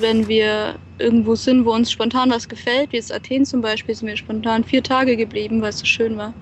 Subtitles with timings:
[0.00, 4.08] wenn wir irgendwo sind, wo uns spontan was gefällt, wie jetzt Athen zum Beispiel, sind
[4.08, 6.34] wir spontan vier Tage geblieben, weil es so schön war,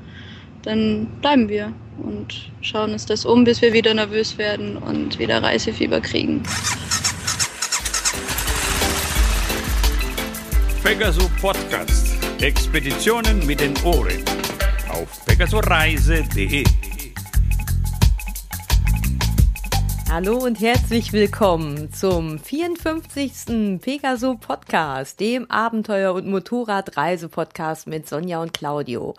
[0.62, 1.72] dann bleiben wir
[2.02, 6.42] und schauen uns das um, bis wir wieder nervös werden und wieder Reisefieber kriegen.
[10.82, 12.16] Pegaso Podcast.
[12.40, 14.22] Expeditionen mit den Ohren.
[14.88, 16.64] Auf pegasoreise.de.
[20.10, 23.78] Hallo und herzlich willkommen zum 54.
[23.78, 29.14] Pegaso Podcast, dem Abenteuer- und Motorradreise-Podcast mit Sonja und Claudio.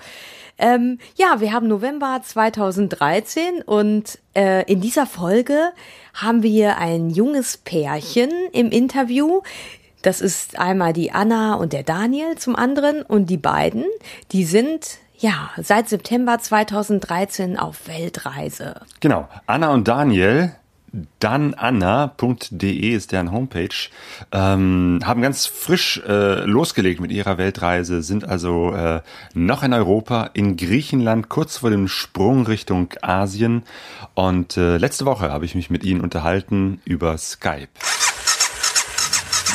[0.57, 5.73] Ähm, ja, wir haben November 2013 und äh, in dieser Folge
[6.15, 9.41] haben wir ein junges Pärchen im Interview.
[10.01, 13.85] Das ist einmal die Anna und der Daniel zum anderen und die beiden,
[14.31, 18.81] die sind ja seit September 2013 auf Weltreise.
[19.01, 20.55] Genau, Anna und Daniel
[21.19, 23.89] dananna.de ist deren Homepage,
[24.31, 29.01] ähm, haben ganz frisch äh, losgelegt mit ihrer Weltreise, sind also äh,
[29.33, 33.63] noch in Europa, in Griechenland, kurz vor dem Sprung Richtung Asien.
[34.13, 37.69] Und äh, letzte Woche habe ich mich mit ihnen unterhalten über Skype.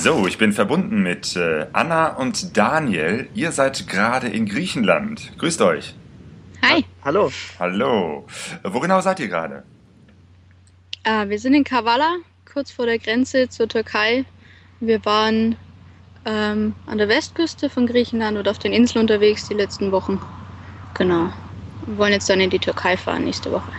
[0.02, 3.28] So, ich bin verbunden mit äh, Anna und Daniel.
[3.34, 5.32] Ihr seid gerade in Griechenland.
[5.38, 5.94] Grüßt euch.
[6.62, 6.84] Hi.
[7.04, 7.30] Hallo.
[7.58, 8.26] Hallo.
[8.62, 9.62] Wo genau seid ihr gerade?
[11.04, 12.16] Äh, wir sind in Kavala,
[12.50, 14.24] kurz vor der Grenze zur Türkei.
[14.80, 15.56] Wir waren
[16.24, 20.20] ähm, an der Westküste von Griechenland und auf den Inseln unterwegs die letzten Wochen.
[20.94, 21.32] Genau.
[21.86, 23.70] Wir wollen jetzt dann in die Türkei fahren nächste Woche.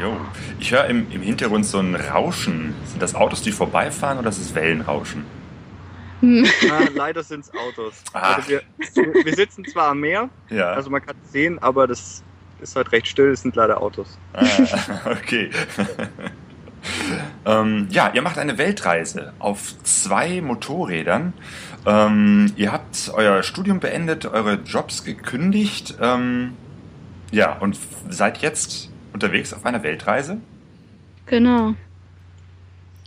[0.00, 0.16] Jo,
[0.60, 2.74] ich höre im, im Hintergrund so ein Rauschen.
[2.86, 5.24] Sind das Autos, die vorbeifahren oder ist es Wellenrauschen?
[6.22, 8.02] Ah, leider sind es Autos.
[8.12, 8.38] Ach.
[8.46, 10.72] Also wir, wir sitzen zwar am Meer, Ja.
[10.72, 12.22] also man kann es sehen, aber das
[12.60, 14.18] ist halt recht still, es sind leider Autos.
[14.34, 14.44] Ah,
[15.10, 15.50] okay.
[17.44, 21.32] ähm, ja, ihr macht eine Weltreise auf zwei Motorrädern.
[21.86, 25.96] Ähm, ihr habt euer Studium beendet, eure Jobs gekündigt.
[26.00, 26.52] Ähm,
[27.30, 27.78] ja, und
[28.08, 30.38] seid jetzt unterwegs auf einer Weltreise.
[31.26, 31.74] Genau.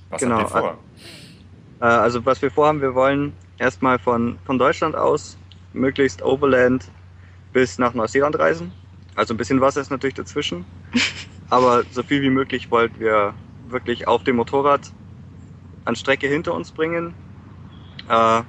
[0.09, 0.78] Was Genau, habt ihr vor?
[1.81, 5.38] Äh, also was wir vorhaben, wir wollen erstmal von, von Deutschland aus
[5.74, 6.86] möglichst Overland
[7.52, 8.72] bis nach Neuseeland reisen.
[9.16, 10.66] Also ein bisschen Wasser ist natürlich dazwischen,
[11.50, 13.34] aber so viel wie möglich wollten wir
[13.73, 14.91] wirklich auf dem Motorrad
[15.85, 17.13] an Strecke hinter uns bringen.
[18.07, 18.41] Äh,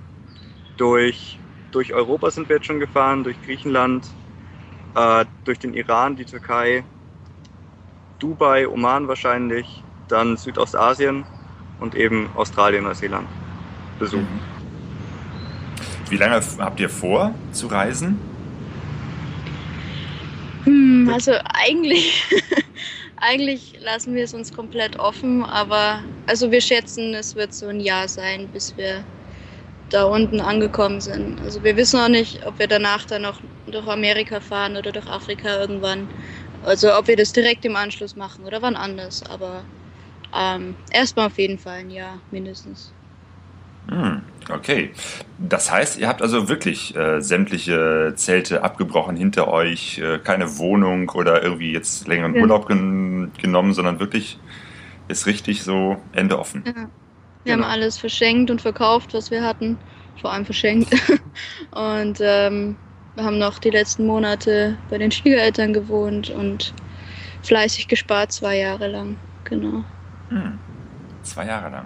[0.76, 1.38] durch,
[1.72, 4.06] durch Europa sind wir jetzt schon gefahren, durch Griechenland,
[4.94, 6.84] äh, durch den Iran, die Türkei,
[8.18, 11.24] Dubai, Oman wahrscheinlich, dann Südostasien
[11.80, 13.28] und eben Australien, Neuseeland
[13.98, 14.40] besuchen.
[16.08, 18.18] Wie lange habt ihr vor zu reisen?
[20.64, 22.24] Hm, also eigentlich,
[23.16, 27.80] eigentlich lassen wir es uns komplett offen, aber also wir schätzen, es wird so ein
[27.80, 29.06] Jahr sein, bis wir
[29.90, 31.40] da unten angekommen sind.
[31.42, 35.06] Also wir wissen auch nicht, ob wir danach dann noch durch Amerika fahren oder durch
[35.08, 36.10] Afrika irgendwann.
[36.62, 39.22] Also ob wir das direkt im Anschluss machen oder wann anders.
[39.24, 39.68] Aber
[40.34, 42.94] ähm, erstmal auf jeden Fall ein Jahr mindestens.
[43.88, 44.92] Hm, okay.
[45.38, 51.10] Das heißt, ihr habt also wirklich äh, sämtliche Zelte abgebrochen hinter euch, äh, keine Wohnung
[51.10, 52.42] oder irgendwie jetzt längeren Ja.
[52.42, 54.38] Urlaub gen genommen, sondern wirklich
[55.08, 56.62] ist richtig so Ende offen.
[56.66, 56.72] Ja.
[57.44, 57.64] Wir Genau.
[57.66, 59.76] haben alles verschenkt und verkauft, was wir hatten.
[60.20, 60.88] Vor allem verschenkt.
[61.72, 62.76] und ähm,
[63.16, 66.72] wir haben noch die letzten Monate bei den Schwiegereltern gewohnt und
[67.42, 69.16] fleißig gespart, zwei Jahre lang.
[69.44, 69.84] Genau.
[70.30, 70.58] Hm.
[71.22, 71.84] Zwei Jahre lang.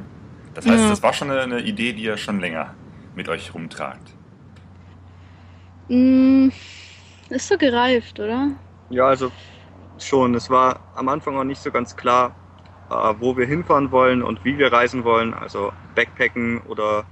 [0.59, 0.91] Das heißt, Ja.
[0.91, 2.75] das war schon eine, eine Idee, die ihr schon länger
[3.15, 4.11] mit euch rumtragt.
[5.89, 6.49] Mm,
[7.29, 8.51] ist so gereift, oder?
[8.91, 9.31] Ja, also
[10.01, 10.35] schon.
[10.35, 12.35] Es war am Anfang auch nicht so ganz klar,
[12.91, 15.33] äh, wo wir hinfahren wollen und wie wir reisen wollen.
[15.33, 17.05] Also Backpacken oder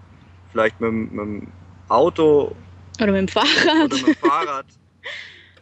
[0.50, 1.52] vielleicht mit, dem- mit dem
[1.88, 2.50] Auto
[3.00, 3.84] Oder mit dem Fahrrad.
[3.94, 4.66] oder mit dem Fahrrad.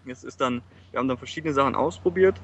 [0.07, 2.37] Es ist dann, wir haben dann verschiedene Sachen ausprobiert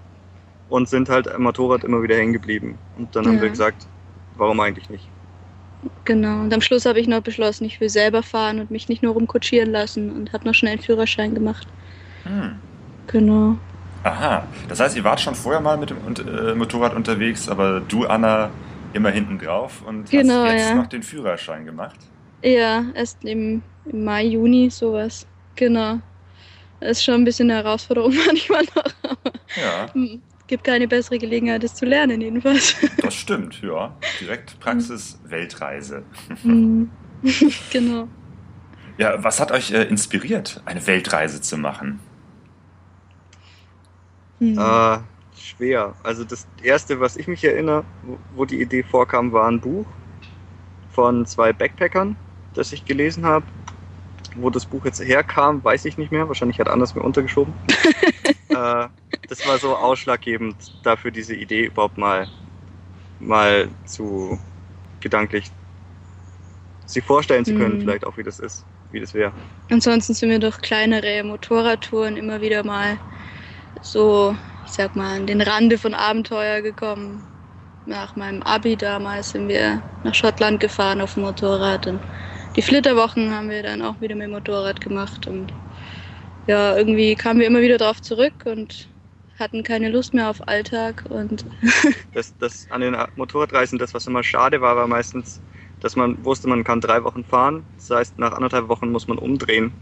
[0.69, 2.77] und sind halt am Motorrad immer wieder hängen geblieben.
[2.99, 3.43] Und dann haben Ja.
[3.43, 3.87] wir gesagt,
[4.37, 5.09] warum eigentlich nicht?
[6.04, 6.41] Genau.
[6.41, 9.15] Und am Schluss habe ich noch beschlossen, ich will selber fahren und mich nicht nur
[9.15, 11.66] rumkutschieren lassen und habe noch schnell einen Führerschein gemacht.
[12.24, 12.56] Hm.
[13.06, 13.56] Genau.
[14.04, 14.47] Aha.
[14.68, 18.50] Das heißt, ihr wart schon vorher mal mit dem äh, Motorrad unterwegs, aber du, Anna,
[18.92, 20.74] immer hinten drauf und Genau, hast jetzt ja.
[20.74, 21.98] noch den Führerschein gemacht.
[22.42, 25.26] Ja, erst im, im Mai, Juni, sowas.
[25.56, 25.98] Genau.
[26.80, 29.16] Das ist schon ein bisschen eine Herausforderung manchmal noch.
[29.56, 29.86] Ja.
[30.50, 32.76] Gibt keine bessere Gelegenheit, das zu lernen, jedenfalls.
[33.02, 33.97] Das stimmt, ja.
[34.20, 36.02] Direkt Praxis Weltreise.
[36.42, 36.91] Hm.
[37.72, 38.08] genau.
[38.98, 42.00] Ja, was hat euch äh, inspiriert, eine Weltreise zu machen?
[44.41, 44.58] Hm.
[44.58, 44.98] Äh,
[45.38, 45.94] schwer.
[46.02, 49.86] Also das erste, was ich mich erinnere, wo, wo die Idee vorkam, war ein Buch.
[50.92, 52.16] von zwei Backpackern,
[52.54, 53.47] das ich gelesen habe.
[54.36, 56.26] Wo das Buch jetzt herkam, weiß ich nicht mehr.
[56.28, 57.54] Wahrscheinlich hat anders mir untergeschoben.
[58.52, 58.88] äh,
[59.26, 62.30] das war so ausschlaggebend dafür, diese Idee überhaupt mal,
[63.18, 64.41] mal zu
[65.00, 65.52] gedanklich
[66.84, 67.80] sich vorstellen zu können, Mhm.
[67.80, 69.34] vielleicht auch, wie das ist, wie das wäre.
[69.70, 73.00] Ansonsten sind wir durch kleinere Motorradtouren immer wieder mal
[73.82, 77.28] so, ich sag mal, an den Rande von Abenteuer gekommen.
[77.84, 82.06] Nach meinem Abi damals sind wir nach Schottland gefahren auf dem Motorrad und
[82.56, 85.54] die Flitterwochen haben wir dann auch wieder mit dem Motorrad gemacht und
[86.50, 88.88] ja, irgendwie kamen wir immer wieder drauf zurück und
[89.38, 91.44] hatten keine Lust mehr auf Alltag und
[92.12, 95.42] Das, das an den Motorradreisen, das, was immer schade war, war meistens,
[95.80, 97.64] dass man wusste, man kann drei Wochen fahren.
[97.76, 99.74] Das heißt, nach anderthalb Wochen muss man umdrehen.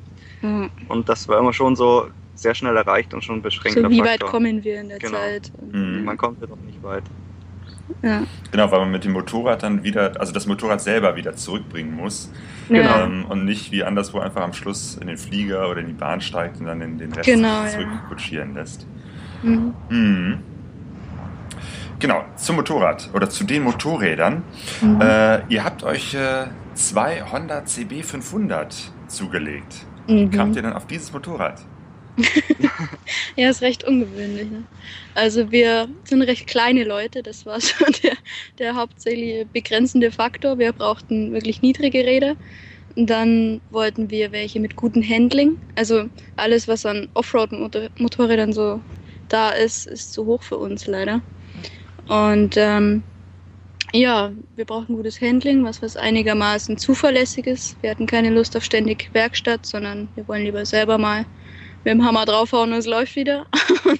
[0.43, 3.91] ja, Und das war immer schon so sehr schnell erreicht und schon ein beschränkter so
[3.91, 4.31] wie weit Faktor.
[4.31, 5.19] kommen wir in der Genau.
[5.19, 5.53] Zeit.
[5.61, 6.05] Mhm.
[6.05, 7.11] Man kommt ja doch nicht weit.
[8.03, 8.23] Ja.
[8.51, 12.31] Genau, weil man mit dem Motorrad dann wieder, also das Motorrad selber wieder zurückbringen muss.
[12.69, 12.81] Genau.
[12.83, 13.05] Ja.
[13.05, 16.21] Ähm, und nicht wie anderswo einfach am Schluss in den Flieger oder in die Bahn
[16.21, 17.69] steigt und dann den, den Rest Genau, ja.
[17.69, 18.87] zurückkutschieren lässt.
[19.43, 19.75] Mhm.
[19.89, 20.39] Mhm.
[21.99, 24.43] Genau, zum Motorrad oder zu den Motorrädern.
[24.81, 25.01] Mhm.
[25.01, 29.85] Äh, ihr habt euch äh, zwei Honda CB 500 zugelegt.
[30.07, 30.31] Mhm.
[30.31, 31.61] Kamt ihr dann auf dieses Motorrad?
[33.37, 34.51] Ja, ist recht ungewöhnlich.
[34.51, 34.65] Ne?
[35.15, 38.17] Also wir sind recht kleine Leute, das war so der,
[38.59, 40.59] der hauptsächliche begrenzende Faktor.
[40.59, 42.37] Wir brauchten wirklich niedrige Räder.
[42.97, 45.57] Dann wollten wir welche mit gutem Handling.
[45.77, 46.07] Also
[46.37, 48.81] alles, was an Offroad-Motorrädern so
[49.29, 51.21] da ist, ist zu hoch für uns leider.
[52.09, 53.03] Und ähm,
[53.93, 57.81] ja, wir brauchen gutes Handling, was was einigermaßen zuverlässig ist.
[57.83, 61.25] Wir hatten keine Lust auf ständig Werkstatt, sondern wir wollen lieber selber mal
[61.89, 63.47] mit dem Hammer draufhauen und es läuft wieder.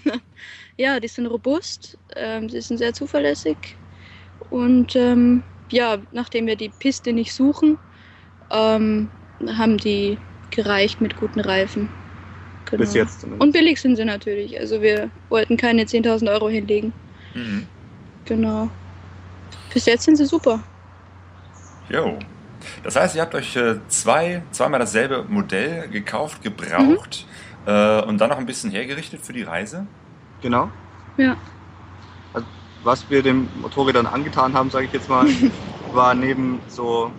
[0.77, 3.57] ja, die sind robust, ähm, sie sind sehr zuverlässig.
[4.51, 7.79] Und ähm, ja, nachdem wir die Piste nicht suchen,
[8.51, 9.09] ähm,
[9.57, 10.19] haben die
[10.51, 11.89] gereicht mit guten Reifen.
[12.67, 12.83] Genau.
[12.83, 13.43] Bis jetzt zumindest.
[13.43, 14.61] Und billig sind sie natürlich.
[14.61, 16.93] Also wir wollten keine 10.000 Euro hinlegen.
[17.33, 17.67] Mhm.
[18.27, 18.69] Genau.
[19.73, 20.63] Bis jetzt sind sie super.
[21.89, 22.19] Jo.
[22.83, 27.48] Das heißt, ihr habt euch äh, zwei, zweimal dasselbe Modell gekauft, gebraucht Mhm.
[27.67, 29.87] Äh, und dann noch ein bisschen hergerichtet für die Reise?
[30.41, 30.71] Genau.
[31.17, 31.37] Ja.
[32.33, 32.47] Also,
[32.83, 35.27] was wir dem Motorrädern angetan haben, sage ich jetzt mal,
[35.93, 37.13] war neben so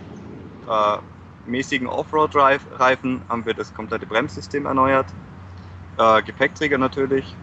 [0.66, 0.98] äh,
[1.44, 5.14] mäßigen Offroad-Reifen haben wir das komplette Bremssystem erneuert,
[5.98, 7.36] äh, Gepäckträger natürlich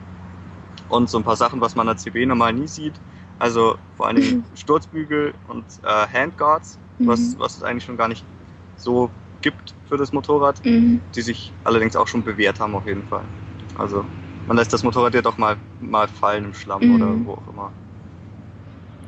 [0.88, 2.96] und so ein paar Sachen, was man an der CB normal nie sieht.
[3.40, 7.40] Also vor allen Dingen Sturzbügel und äh, Handguards, was, Mhm.
[7.40, 8.26] was es eigentlich schon gar nicht
[8.78, 9.12] so
[9.42, 11.02] gibt für das Motorrad, Mhm.
[11.16, 13.26] die sich allerdings auch schon bewährt haben auf jeden Fall.
[13.76, 14.06] Also
[14.46, 16.96] man lässt das Motorrad ja doch mal, mal fallen im Schlamm Mhm.
[16.96, 17.72] oder wo auch immer.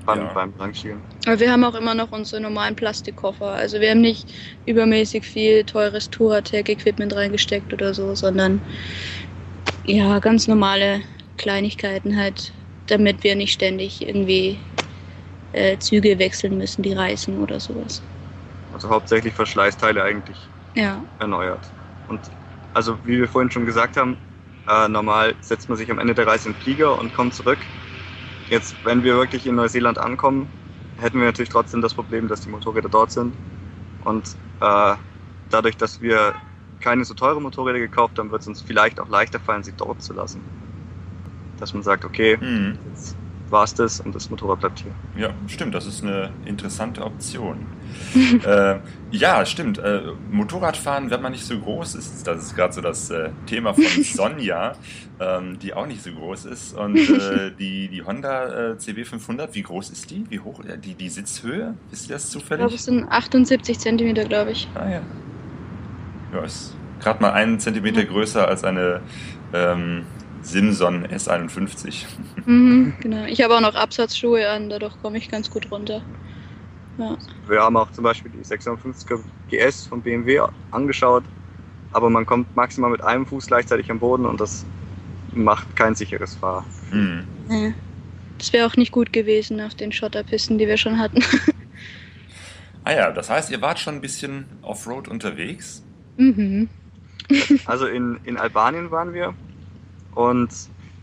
[0.06, 0.34] Beim, Ja.
[0.34, 1.04] beim Rangieren.
[1.26, 3.48] Aber wir haben auch immer noch unsere normalen Plastikkoffer.
[3.48, 4.34] Also wir haben nicht
[4.66, 8.62] übermäßig viel teures Touratec-Equipment reingesteckt oder so, sondern
[9.86, 11.02] ja, ganz normale
[11.38, 12.54] Kleinigkeiten halt,
[12.88, 14.60] damit wir nicht ständig irgendwie
[15.52, 18.02] äh, Züge wechseln müssen, die reißen oder sowas.
[18.74, 20.38] Also hauptsächlich Verschleißteile eigentlich
[20.76, 21.04] Ja.
[21.20, 21.72] erneuert.
[22.08, 22.32] Und
[22.74, 24.18] also wie wir vorhin schon gesagt haben,
[24.68, 27.60] äh, normal setzt man sich am Ende der Reise in den Flieger und kommt zurück.
[28.50, 30.50] Jetzt, wenn wir wirklich in Neuseeland ankommen,
[30.98, 33.36] hätten wir natürlich trotzdem das Problem, dass die Motorräder dort sind.
[34.02, 34.96] Und äh,
[35.50, 36.36] dadurch, dass wir
[36.80, 40.02] keine so teure Motorräder gekauft haben, wird es uns vielleicht auch leichter fallen, sie dort
[40.02, 40.46] zu lassen.
[41.58, 42.80] Dass man sagt, okay, Mhm.
[42.86, 43.18] jetzt
[43.52, 44.92] war's das und das Motorrad bleibt hier.
[45.22, 47.66] Ja, stimmt, das ist eine interessante Option.
[48.46, 48.80] äh,
[49.12, 49.80] ja, stimmt.
[49.80, 50.02] Äh,
[50.32, 53.84] Motorradfahren, wenn man nicht so groß ist, das ist gerade so das äh, Thema von
[54.04, 54.74] Sonja,
[55.20, 56.74] ähm, die auch nicht so groß ist.
[56.78, 60.26] Und äh, die, die Honda äh, CB500, wie groß ist die?
[60.30, 60.60] Wie hoch?
[60.64, 61.74] äh, Die, die Sitzhöhe?
[61.92, 62.76] Ist das Ich glaube, zufällig?
[62.76, 64.68] es sind 78 Zentimeter, glaube ich.
[64.76, 65.02] Ah ja.
[66.34, 69.02] Ja, ist gerade mal einen Zentimeter größer als eine
[69.54, 70.04] ähm,
[70.42, 72.06] Simson S51.
[72.46, 73.26] Mhm, genau.
[73.26, 76.02] Ich habe auch noch Absatzschuhe an, dadurch komme ich ganz gut runter.
[76.98, 77.18] Ja.
[77.48, 79.20] Wir haben auch zum Beispiel die 650er
[79.50, 80.42] GS von BMW
[80.72, 81.24] angeschaut,
[81.92, 84.66] aber man kommt maximal mit einem Fuß gleichzeitig am Boden und das
[85.34, 86.66] macht kein sicheres Fahren.
[86.92, 87.28] Mhm.
[87.50, 87.72] Ja.
[88.38, 91.24] Das wäre auch nicht gut gewesen auf den Schotterpisten, die wir schon hatten.
[92.86, 95.84] Ah ja, das heißt, ihr wart schon ein bisschen Offroad unterwegs?
[96.18, 96.70] mhm.
[97.66, 99.36] Also in, in Albanien waren wir
[100.14, 100.50] und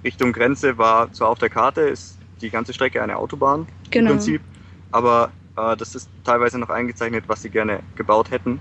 [0.05, 4.11] Richtung Grenze war zwar auf der Karte, ist die ganze Strecke eine Autobahn Genau.
[4.11, 4.43] im Prinzip,
[4.93, 8.61] aber äh, das ist teilweise noch eingezeichnet, was sie gerne gebaut hätten.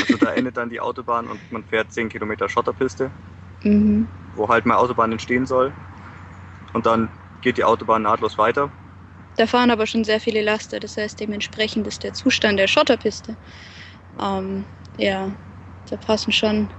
[0.00, 3.10] Also da endet dann die Autobahn und man fährt 10 Kilometer Schotterpiste,
[3.64, 4.08] Mhm.
[4.34, 5.72] wo halt mal Autobahn entstehen soll.
[6.72, 8.70] Und dann geht die Autobahn nahtlos weiter.
[9.36, 13.36] Da fahren aber schon sehr viele Laster, das heißt dementsprechend ist der Zustand der Schotterpiste.
[14.20, 14.64] Ähm,
[14.96, 15.32] ja,
[15.90, 16.70] da passen schon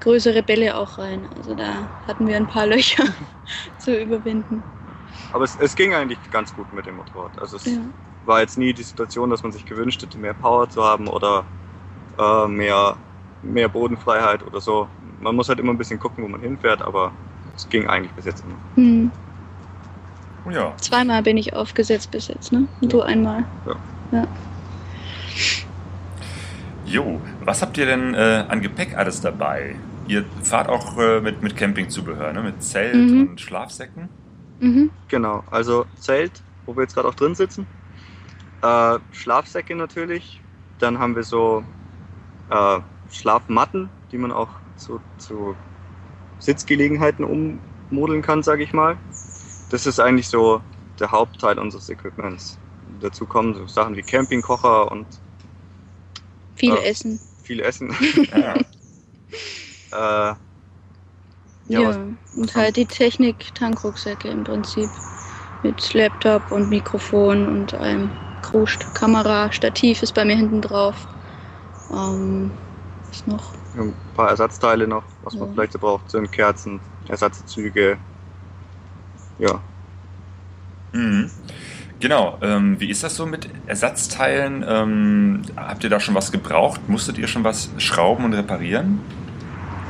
[0.00, 1.28] größere Bälle auch rein.
[1.36, 3.04] Also da hatten wir ein paar Löcher
[3.78, 4.62] zu überwinden.
[5.32, 7.38] Aber es, es ging eigentlich ganz gut mit dem Motorrad.
[7.40, 7.78] Also es Ja.
[8.24, 11.44] war jetzt nie die Situation, dass man sich gewünscht hätte, mehr Power zu haben oder
[12.18, 12.96] äh, mehr,
[13.42, 14.88] mehr Bodenfreiheit oder so.
[15.20, 17.12] Man muss halt immer ein bisschen gucken, wo man hinfährt, aber
[17.54, 18.56] es ging eigentlich bis jetzt immer.
[18.76, 19.10] Hm.
[20.46, 20.72] Oh ja.
[20.76, 22.68] Zweimal bin ich aufgesetzt bis jetzt, ne?
[22.80, 23.44] Und du einmal.
[26.86, 29.74] Jo, was habt ihr denn äh, an Gepäck alles dabei?
[30.08, 32.42] Ihr fahrt auch äh, mit, mit Campingzubehör, ne?
[32.42, 33.28] Mit Zelt Mhm.
[33.30, 34.08] und Schlafsäcken?
[34.60, 34.90] Mhm.
[35.08, 37.66] Genau, also Zelt, wo wir jetzt gerade auch drin sitzen.
[38.62, 40.40] Äh, Schlafsäcke natürlich.
[40.78, 41.64] Dann haben wir so
[42.50, 45.56] äh, Schlafmatten, die man auch zu, zu
[46.38, 47.24] Sitzgelegenheiten
[47.90, 48.98] ummodeln kann, sage ich mal.
[49.70, 50.62] Das ist eigentlich so
[51.00, 52.58] der Hauptteil unseres Equipments.
[53.00, 55.06] Dazu kommen so Sachen wie Campingkocher und
[56.54, 56.76] Viel Ja.
[56.76, 57.20] Essen.
[57.42, 57.94] viel Essen.
[58.30, 58.54] Ja.
[59.92, 60.38] äh, Ja,
[61.68, 61.98] Ja, was-
[62.36, 64.90] und halt die Technik-Tankrucksäcke im Prinzip.
[65.62, 68.10] Mit Laptop und Mikrofon und einem
[68.42, 71.06] Crew Kamera, Stativ ist bei mir hinten drauf.
[71.90, 72.52] Ähm,
[73.08, 73.54] was noch?
[73.74, 75.54] ein paar Ersatzteile noch, was man Ja.
[75.54, 77.98] vielleicht so braucht, sind Kerzen, Ersatzzüge.
[79.38, 79.62] Ja,
[80.92, 81.30] Mhm.
[82.00, 84.64] Genau, ähm, wie ist das so mit Ersatzteilen?
[84.68, 86.88] Ähm, habt ihr da schon was gebraucht?
[86.88, 89.06] Musstet ihr schon was schrauben und reparieren?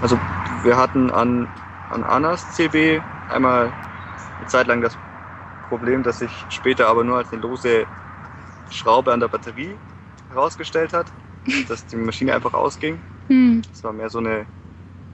[0.06, 0.20] Also
[0.62, 1.48] wir hatten an,
[1.90, 3.72] an Annas CB einmal
[4.38, 4.96] eine Zeit lang das
[5.68, 7.88] Problem, dass sich später aber nur als eine lose
[8.70, 9.76] Schraube an der Batterie
[10.28, 11.06] herausgestellt hat,
[11.68, 13.00] dass die Maschine einfach ausging.
[13.26, 13.62] Hm.
[13.68, 14.46] Das war mehr so eine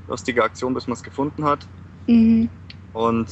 [0.08, 1.66] lustige Aktion, bis man es gefunden hat.
[2.06, 2.50] Mhm.
[2.92, 3.28] Und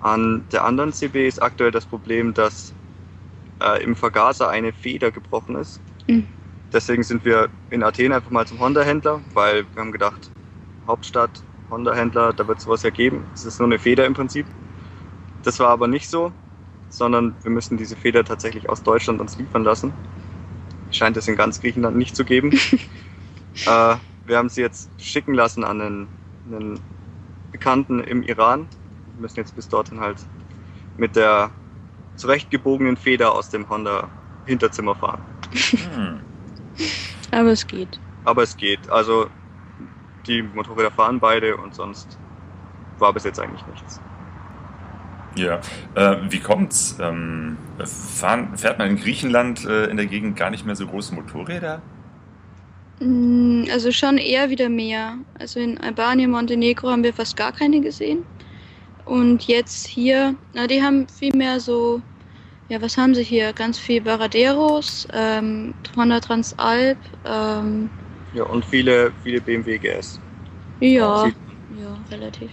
[0.00, 2.72] an der anderen CB ist aktuell das Problem, dass
[3.62, 5.80] äh, im Vergaser eine Feder gebrochen ist.
[6.08, 6.26] Mhm.
[6.72, 10.32] Deswegen sind wir in Athen einfach mal zum Honda-Händler, weil wir haben gedacht,
[10.86, 13.24] Hauptstadt, Honda-Händler, da wird sowas ja geben.
[13.34, 14.46] Es ist nur eine Feder im Prinzip.
[15.42, 16.32] Das war aber nicht so,
[16.88, 19.92] sondern wir müssen diese Feder tatsächlich aus Deutschland uns liefern lassen.
[20.90, 22.52] Scheint es in ganz Griechenland nicht zu geben.
[23.66, 26.08] äh, wir haben sie jetzt schicken lassen an einen,
[26.46, 26.80] einen
[27.52, 28.68] Bekannten im Iran.
[29.14, 30.18] Wir müssen jetzt bis dorthin halt
[30.96, 31.50] mit der
[32.16, 34.08] zurechtgebogenen Feder aus dem Honda
[34.46, 35.20] Hinterzimmer fahren.
[35.94, 36.20] Hm.
[37.30, 37.98] Aber es geht.
[38.24, 38.88] Aber es geht.
[38.90, 39.28] Also
[40.26, 42.18] die Motorräder fahren beide und sonst
[42.98, 44.02] war bis jetzt eigentlich nichts.
[45.36, 45.60] Ja,
[45.94, 46.96] äh, wie kommt's?
[47.00, 51.14] Ähm, fahren, fährt man in Griechenland äh, in der Gegend gar nicht mehr so große
[51.14, 51.82] Motorräder?
[53.00, 55.18] Mm, Also schon eher wieder mehr.
[55.38, 58.26] Also in Albanien, Montenegro haben wir fast gar keine gesehen.
[59.04, 62.02] Und jetzt hier, na, die haben viel mehr so,
[62.68, 63.52] ja, was haben sie hier?
[63.52, 67.90] Ganz viel Varaderos, ähm, Honda Transalp, ähm,
[68.34, 70.18] Ja, und viele, viele BMW GS.
[70.80, 71.36] ja, Sieht-
[71.80, 72.50] ja, relativ.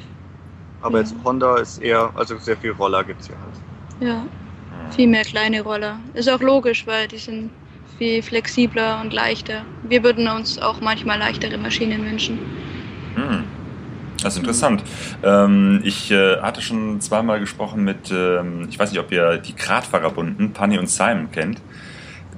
[0.82, 1.04] Aber Ja.
[1.04, 4.08] jetzt Honda ist eher, also sehr viel Roller gibt's hier halt.
[4.08, 4.26] Ja,
[4.96, 6.00] viel mehr kleine Roller.
[6.14, 7.52] Ist auch logisch, weil die sind
[7.98, 9.64] viel flexibler und leichter.
[9.84, 12.40] Wir würden uns auch manchmal leichtere Maschinen wünschen.
[13.16, 13.44] Hm.
[14.24, 14.84] Das ist interessant.
[15.24, 19.56] Ähm, ich äh, hatte schon zweimal gesprochen mit, ähm, ich weiß nicht, ob ihr die
[19.56, 21.58] Gradfahrerbunden, Panny und Simon kennt.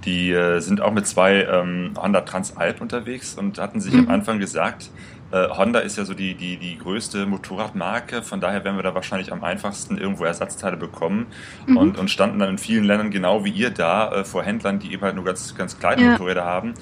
[0.05, 4.09] Die äh, sind auch mit zwei ähm, Honda Transalp unterwegs und hatten sich am Mhm.
[4.11, 4.89] Anfang gesagt,
[5.31, 8.93] äh, Honda ist ja so die, die, die größte Motorradmarke, von daher werden wir da
[8.95, 11.27] wahrscheinlich am einfachsten irgendwo Ersatzteile bekommen
[11.67, 11.77] Mhm.
[11.77, 14.91] und, und standen dann in vielen Ländern genau wie ihr da äh, vor Händlern, die
[14.93, 16.11] eben halt nur ganz, ganz kleine Ja.
[16.11, 16.73] Motorräder haben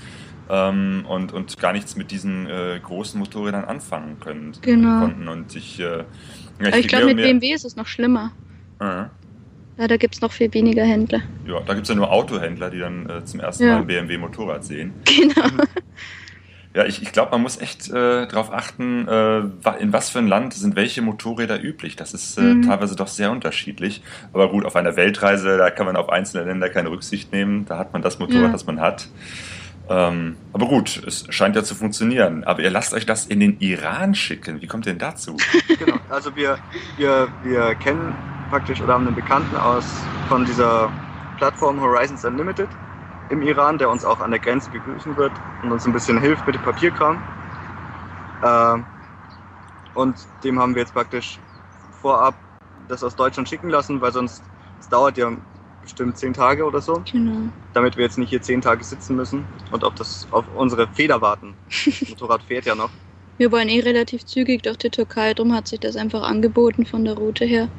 [0.50, 5.00] ähm, und, und gar nichts mit diesen äh, großen Motorrädern anfangen können Genau.
[5.02, 5.28] konnten.
[5.28, 6.04] Und ich, äh, ja,
[6.68, 8.32] Aber ich glaube, mit BMW ist es noch schlimmer.
[8.80, 9.04] Äh,
[9.78, 11.22] Ja, da gibt es noch viel weniger Händler.
[11.48, 13.74] ja, da gibt es ja nur Autohändler, die dann äh, zum ersten Ja.
[13.74, 14.94] Mal ein BMW-Motorrad sehen.
[15.06, 15.64] Genau.
[16.74, 19.40] Ja, ich, ich glaube, man muss echt äh, darauf achten, äh,
[19.82, 21.98] in was für ein Land sind welche Motorräder üblich.
[21.98, 22.62] Das ist äh, Mhm.
[22.62, 24.02] teilweise doch sehr unterschiedlich.
[24.32, 27.66] Aber gut, auf einer Weltreise, da kann man auf einzelne Länder keine Rücksicht nehmen.
[27.66, 28.52] Da hat man das Motorrad, Ja.
[28.54, 29.10] das man hat.
[29.90, 32.46] Ähm, aber gut, es scheint ja zu funktionieren.
[32.46, 34.62] Aber ihr lasst euch das in den Iran schicken.
[34.62, 35.36] Wie kommt ihr denn dazu?
[35.78, 35.98] Genau.
[36.10, 36.58] Also wir,
[36.96, 38.16] wir, wir kennen
[38.52, 39.86] praktisch oder haben einen Bekannten aus
[40.28, 40.92] von dieser
[41.38, 42.68] Plattform Horizons Unlimited
[43.30, 45.32] im Iran, der uns auch an der Grenze begrüßen wird
[45.64, 47.18] und uns ein bisschen hilft mit dem Papierkram.
[48.44, 48.86] Ähm,
[49.94, 51.40] und dem haben wir jetzt praktisch
[52.02, 52.36] vorab
[52.90, 54.44] das aus Deutschland schicken lassen, weil sonst
[54.80, 55.32] es dauert ja
[55.82, 57.50] bestimmt zehn Tage oder so, genau.
[57.74, 61.22] damit wir jetzt nicht hier zehn Tage sitzen müssen und auf das auf unsere Feder
[61.22, 61.56] warten.
[61.86, 62.90] Das Motorrad fährt ja noch.
[63.38, 67.06] Wir wollen eh relativ zügig durch die Türkei, darum hat sich das einfach angeboten von
[67.06, 67.70] der Route her.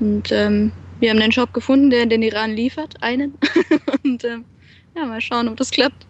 [0.00, 3.34] Und ähm, wir haben einen Shop gefunden, der in den Iran liefert, einen.
[4.04, 4.44] Und ähm,
[4.96, 6.06] ja, mal schauen, ob das klappt.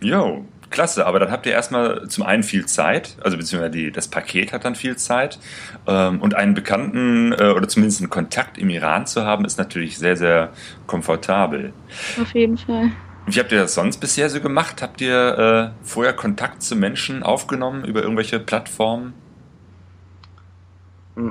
[0.00, 1.06] Jo, klasse.
[1.06, 4.64] Aber dann habt ihr erstmal zum einen viel Zeit, also beziehungsweise die, das Paket hat
[4.64, 5.38] dann viel Zeit.
[5.86, 9.98] Ähm, und einen Bekannten äh, oder zumindest einen Kontakt im Iran zu haben, ist natürlich
[9.98, 10.52] sehr, sehr
[10.86, 11.72] komfortabel.
[12.20, 12.90] Auf jeden Fall.
[13.26, 14.80] Wie habt ihr das sonst bisher so gemacht?
[14.80, 19.12] Habt ihr äh, vorher Kontakt zu Menschen aufgenommen über irgendwelche Plattformen?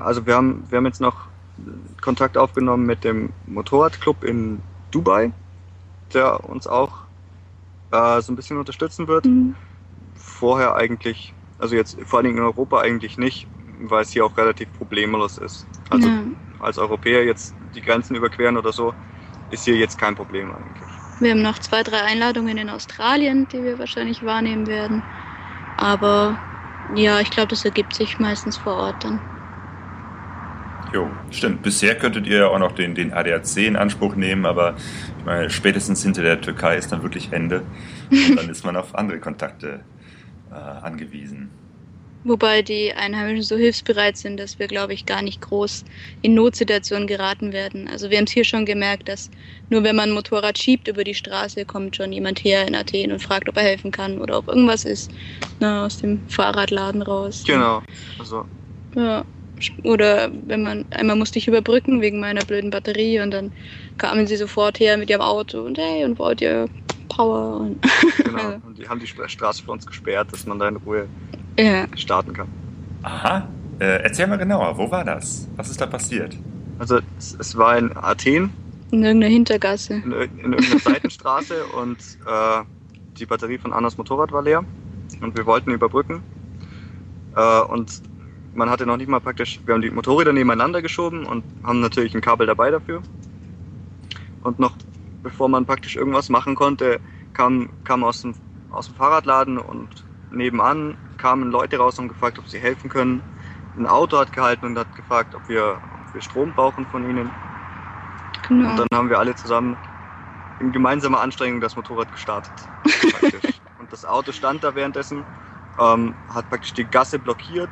[0.03, 1.27] Also wir haben, wir haben jetzt noch
[2.01, 4.61] Kontakt aufgenommen mit dem Motorradclub in
[4.91, 5.31] Dubai,
[6.13, 6.91] der uns auch
[7.91, 9.25] äh, so ein bisschen unterstützen wird.
[9.25, 9.55] Mhm.
[10.15, 13.47] Vorher eigentlich, also jetzt vor allen Dingen in Europa eigentlich nicht,
[13.81, 15.65] weil es hier auch relativ problemlos ist.
[15.89, 16.23] Also ja.
[16.59, 18.93] als Europäer jetzt die Grenzen überqueren oder so,
[19.49, 20.89] ist hier jetzt kein Problem eigentlich.
[21.19, 25.03] Wir haben noch zwei, drei Einladungen in Australien, die wir wahrscheinlich wahrnehmen werden.
[25.77, 26.37] Aber
[26.95, 29.21] ja, ich glaube, das ergibt sich meistens vor Ort dann.
[30.93, 31.63] Jo, stimmt.
[31.63, 34.75] Bisher könntet ihr ja auch noch den, den ADAC in Anspruch nehmen, aber
[35.19, 37.63] ich meine, spätestens hinter der Türkei ist dann wirklich Ende.
[38.09, 39.81] Und dann ist man auf andere Kontakte
[40.51, 41.49] äh, angewiesen.
[42.23, 45.85] Wobei die Einheimischen so hilfsbereit sind, dass wir, glaube ich, gar nicht groß
[46.21, 47.87] in Notsituationen geraten werden.
[47.87, 49.29] Also wir haben es hier schon gemerkt, dass
[49.69, 53.13] nur wenn man ein Motorrad schiebt über die Straße, kommt schon jemand her in Athen
[53.13, 55.11] und fragt, ob er helfen kann oder ob irgendwas ist
[55.61, 57.43] na, aus dem Fahrradladen raus.
[57.47, 57.81] Genau.
[58.19, 58.45] Also.
[58.95, 59.23] Ja.
[59.83, 63.51] Oder wenn man, einmal musste ich überbrücken wegen meiner blöden Batterie und dann
[63.97, 66.67] kamen sie sofort her mit ihrem Auto und hey, und wollt ihr
[67.09, 67.61] Power?
[67.61, 67.81] Und
[68.23, 71.07] genau, und die haben die Straße für uns gesperrt, dass man da in Ruhe
[71.57, 71.85] ja.
[71.95, 72.47] starten kann.
[73.03, 73.47] Aha,
[73.79, 75.47] äh, erzähl mal genauer, wo war das?
[75.55, 76.35] Was ist da passiert?
[76.79, 78.51] Also es, es war in Athen.
[78.91, 79.95] In irgendeiner Hintergasse.
[79.95, 82.63] In, in irgendeiner Seitenstraße und äh,
[83.17, 84.63] die Batterie von Annas Motorrad war leer
[85.21, 86.21] und wir wollten überbrücken.
[87.35, 88.01] Äh, und
[88.57, 92.15] man hatte noch nicht mal praktisch, wir haben die Motorräder nebeneinander geschoben und haben natürlich
[92.15, 93.03] ein Kabel dabei dafür.
[94.43, 94.73] Und noch
[95.21, 96.99] bevor man praktisch irgendwas machen konnte,
[97.33, 98.33] kam, kam aus, dem,
[98.71, 99.87] aus dem Fahrradladen und
[100.31, 103.21] nebenan kamen Leute raus und gefragt, ob sie helfen können.
[103.77, 107.29] Ein Auto hat gehalten und hat gefragt, ob wir, ob wir Strom brauchen von ihnen.
[108.47, 108.71] Genau.
[108.71, 109.77] Und dann haben wir alle zusammen
[110.59, 112.51] in gemeinsamer Anstrengung das Motorrad gestartet.
[113.79, 115.23] und das Auto stand da währenddessen,
[115.79, 117.69] ähm, hat praktisch die Gasse blockiert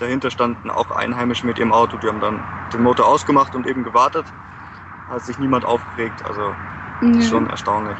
[0.00, 3.84] Dahinter standen auch Einheimische mit ihrem Auto, die haben dann den Motor ausgemacht und eben
[3.84, 4.24] gewartet.
[5.10, 6.54] Hat sich niemand aufgeregt, also
[7.02, 7.20] mhm.
[7.20, 7.98] schon erstaunlich.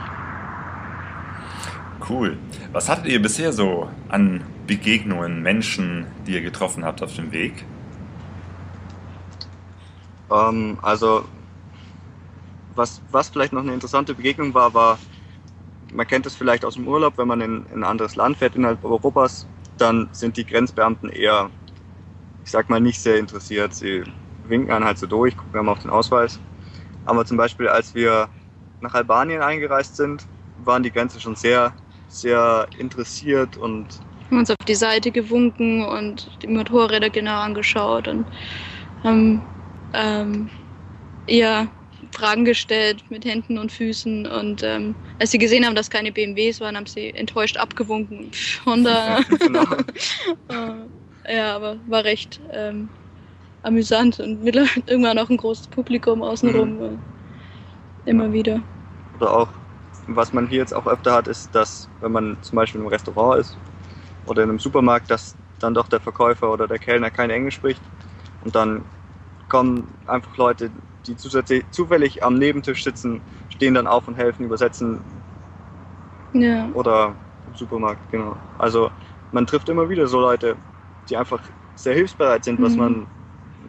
[2.08, 2.38] Cool.
[2.72, 7.66] Was hattet ihr bisher so an Begegnungen, Menschen, die ihr getroffen habt auf dem Weg?
[10.30, 11.24] Ähm, also,
[12.76, 14.98] was, was vielleicht noch eine interessante Begegnung war, war,
[15.92, 18.56] man kennt es vielleicht aus dem Urlaub, wenn man in, in ein anderes Land fährt
[18.56, 21.50] innerhalb Europas, dann sind die Grenzbeamten eher
[22.50, 23.72] ich sag mal, nicht sehr interessiert.
[23.74, 24.02] Sie
[24.42, 26.40] winken einen halt so durch, gucken wir mal auf den Ausweis.
[27.04, 28.28] Aber zum Beispiel, als wir
[28.80, 30.26] nach Albanien eingereist sind,
[30.64, 31.72] waren die Grenze schon sehr,
[32.08, 33.86] sehr interessiert und
[34.26, 38.26] haben uns auf die Seite gewunken und die Motorräder genau angeschaut und
[39.04, 39.40] haben
[39.94, 40.50] ähm,
[41.28, 41.68] ja,
[42.10, 46.60] Fragen gestellt mit Händen und Füßen und ähm, als sie gesehen haben, dass keine BMWs
[46.60, 48.32] waren, haben sie enttäuscht abgewunken.
[48.66, 49.20] Honda.
[49.38, 49.66] genau.
[51.30, 52.88] Ja, aber war recht ähm,
[53.62, 54.44] amüsant und
[54.86, 56.76] irgendwann auch ein großes Publikum außenrum.
[56.76, 56.82] Mhm.
[58.04, 58.60] Äh, immer wieder.
[59.14, 59.48] Oder auch,
[60.06, 63.40] was man hier jetzt auch öfter hat, ist, dass wenn man zum Beispiel im Restaurant
[63.40, 63.56] ist
[64.26, 67.82] oder in einem Supermarkt, dass dann doch der Verkäufer oder der Kellner kein Englisch spricht
[68.42, 68.84] und dann
[69.48, 70.70] kommen einfach Leute,
[71.06, 75.00] die zusätzlich zufällig am Nebentisch sitzen, stehen dann auf und helfen, übersetzen.
[76.32, 76.68] Ja.
[76.72, 77.14] Oder
[77.46, 78.36] im Supermarkt, genau.
[78.58, 78.90] Also
[79.32, 80.56] man trifft immer wieder so Leute,
[81.10, 81.40] die einfach
[81.74, 82.78] sehr hilfsbereit sind, was mhm.
[82.78, 83.06] man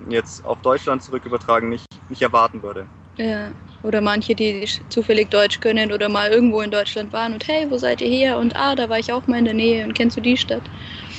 [0.09, 2.87] jetzt auf Deutschland zurück übertragen nicht, nicht erwarten würde.
[3.17, 3.51] Ja,
[3.83, 7.77] oder manche, die zufällig Deutsch können oder mal irgendwo in Deutschland waren und hey, wo
[7.77, 8.37] seid ihr her?
[8.37, 10.61] Und ah, da war ich auch mal in der Nähe und kennst du die Stadt?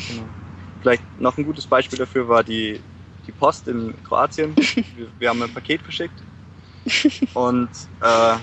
[0.09, 0.25] Genau.
[0.81, 2.81] Vielleicht noch ein gutes Beispiel dafür war die,
[3.27, 4.55] die Post in Kroatien.
[4.97, 6.23] wir, wir haben ein Paket verschickt
[7.35, 7.69] und
[8.01, 8.37] äh,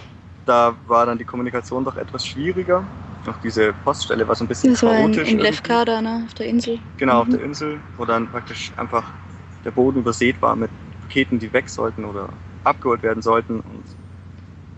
[0.45, 2.83] da war dann die Kommunikation doch etwas schwieriger
[3.29, 5.17] noch diese Poststelle war so ein bisschen das chaotisch.
[5.17, 6.79] War in, in Lefkada, ne, auf der Insel.
[6.97, 7.21] Genau, mhm.
[7.21, 9.13] auf der Insel, wo dann praktisch einfach
[9.63, 12.29] der Boden übersät war mit Paketen, die weg sollten oder
[12.63, 13.83] abgeholt werden sollten und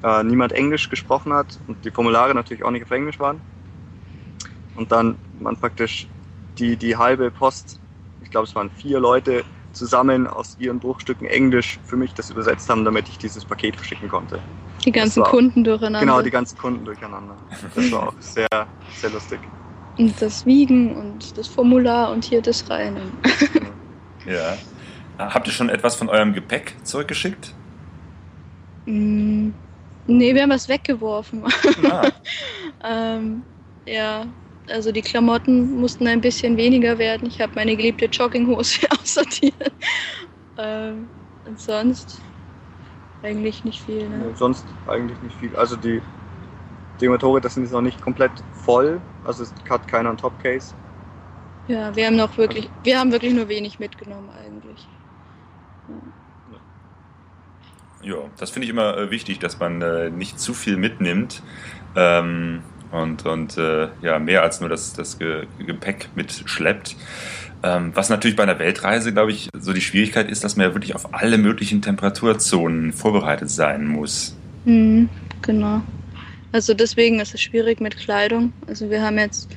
[0.04, 3.42] äh, niemand Englisch gesprochen hat und die Formulare natürlich auch nicht auf Englisch waren.
[4.76, 6.08] Und dann man praktisch
[6.58, 7.80] die, die halbe Post,
[8.22, 12.70] ich glaube es waren vier Leute, zusammen aus ihren Bruchstücken Englisch für mich das übersetzt
[12.70, 14.42] haben, damit ich dieses Paket verschicken konnte.
[14.86, 16.00] Die ganzen Kunden durcheinander.
[16.00, 17.36] Genau, die ganzen Kunden durcheinander.
[17.76, 18.48] Das war auch sehr,
[18.96, 19.39] sehr lustig.
[19.98, 22.98] Und das Wiegen und das Formular und hier das rein.
[24.26, 24.58] ja.
[25.17, 27.54] Habt ihr schon etwas von eurem Gepäck zurückgeschickt?
[28.86, 29.50] Mm,
[30.08, 31.44] nee, wir haben was weggeworfen.
[31.89, 32.10] Ah,
[32.84, 33.44] ähm,
[33.86, 34.26] ja,
[34.67, 37.28] also die Klamotten mussten ein bisschen weniger werden.
[37.28, 39.72] Ich habe meine geliebte Jogginghose aussortiert.
[40.58, 41.08] Ähm,
[41.46, 42.22] und sonst
[43.24, 44.10] eigentlich nicht viel.
[44.10, 44.36] Nee, Ne?
[44.36, 45.56] sonst eigentlich nicht viel.
[45.56, 46.02] Also die,
[47.00, 49.02] die Motorräder sind jetzt noch nicht komplett voll.
[49.24, 50.74] Also es hat keiner einen Topcase.
[51.68, 54.88] Ja, wir haben noch wirklich, wir haben wirklich nur wenig mitgenommen eigentlich.
[58.04, 61.44] ja, das finde ich immer äh, wichtig, dass man äh, nicht zu viel mitnimmt
[61.96, 66.96] ähm, und, und äh, ja, mehr als nur das, das Ge Gepäck mitschleppt.
[67.63, 70.74] Ähm, was natürlich bei einer Weltreise, glaube ich, so die Schwierigkeit ist, dass man ja
[70.74, 74.39] wirklich auf alle möglichen Temperaturzonen vorbereitet sein muss.
[74.63, 75.10] Mhm,
[75.41, 75.82] genau.
[76.52, 78.54] Also deswegen ist es schwierig mit Kleidung.
[78.67, 79.56] Also wir haben jetzt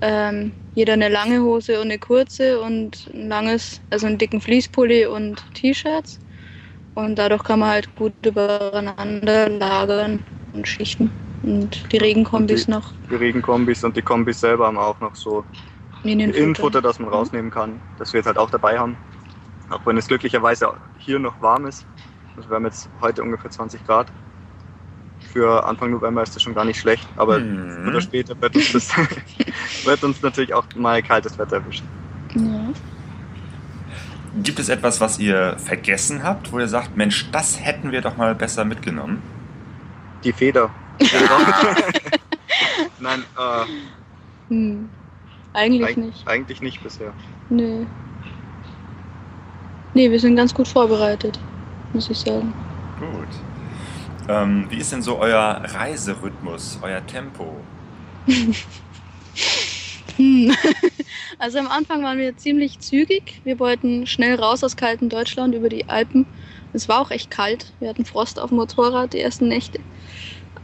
[0.00, 5.06] ähm, jeder eine lange Hose und eine kurze und ein langes, also einen dicken Fließpulli
[5.06, 6.20] und T-Shirts.
[6.94, 10.20] Und dadurch kann man halt gut übereinander lagern
[10.52, 11.10] und schichten.
[11.42, 15.44] Und die Regenkombis Und noch Die Regenkombis und die Kombis selber haben auch noch so
[16.04, 16.38] Innenfutter.
[16.42, 18.96] Innenfutter, das man rausnehmen kann, das wir jetzt halt auch dabei haben.
[19.70, 21.84] Auch wenn es glücklicherweise hier noch warm ist.
[22.36, 24.06] Also wir haben jetzt heute ungefähr 20 Grad.
[25.32, 27.72] Für Anfang November ist das schon gar nicht schlecht, aber Mhm.
[27.82, 28.90] früher oder später wird uns, das,
[29.84, 31.86] wird uns natürlich auch mal kaltes Wetter erwischen.
[32.34, 32.68] Ja.
[34.42, 38.16] Gibt es etwas, was ihr vergessen habt, wo ihr sagt, Mensch, das hätten wir doch
[38.16, 39.20] mal besser mitgenommen?
[40.24, 40.70] Die Feder.
[43.00, 43.64] Nein, äh,
[44.48, 44.88] Hm.
[45.52, 46.28] Eigentlich eig nicht.
[46.28, 47.12] eigentlich nicht bisher.
[47.48, 47.86] Nee.
[49.94, 51.38] Nee, wir sind ganz gut vorbereitet,
[51.92, 52.52] muss ich sagen.
[53.00, 53.28] Gut.
[54.28, 57.56] Ähm, wie ist denn so euer Reiserhythmus, euer Tempo?
[60.16, 60.52] Hm.
[61.38, 63.40] Also am Anfang waren wir ziemlich zügig.
[63.44, 66.26] Wir wollten schnell raus aus kalten Deutschland über die Alpen.
[66.72, 67.72] Es war auch echt kalt.
[67.78, 69.78] Wir hatten Frost auf dem Motorrad die ersten Nächte.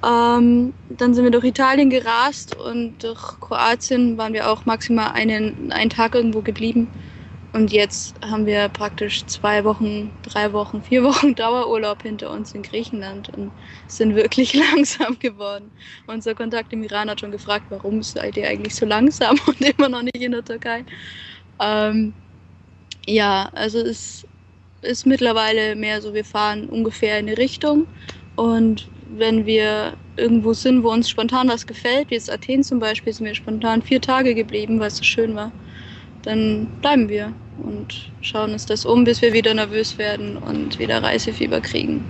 [0.04, 5.72] Ähm, dann sind wir durch Italien gerast und durch Kroatien waren wir auch maximal einen,
[5.72, 6.90] einen Tag irgendwo geblieben.
[7.52, 12.62] Und jetzt haben wir praktisch zwei Wochen, drei Wochen, vier Wochen Dauerurlaub hinter uns in
[12.62, 13.52] Griechenland und
[13.86, 15.72] sind wirklich langsam geworden.
[16.06, 19.88] Unser Kontakt im Iran hat schon gefragt, warum seid ihr eigentlich so langsam und immer
[19.88, 20.84] noch nicht in der Türkei.
[21.60, 22.14] Ähm,
[23.06, 24.26] ja, also es
[24.82, 27.88] ist mittlerweile mehr so, wir fahren ungefähr in eine Richtung
[28.34, 33.12] und wenn wir irgendwo sind, wo uns spontan was gefällt, wie jetzt Athen zum Beispiel,
[33.12, 35.52] sind wir spontan vier Tage geblieben, weil es so schön war,
[36.22, 41.02] dann bleiben wir und schauen uns das um, bis wir wieder nervös werden und wieder
[41.02, 42.04] Reisefieber kriegen.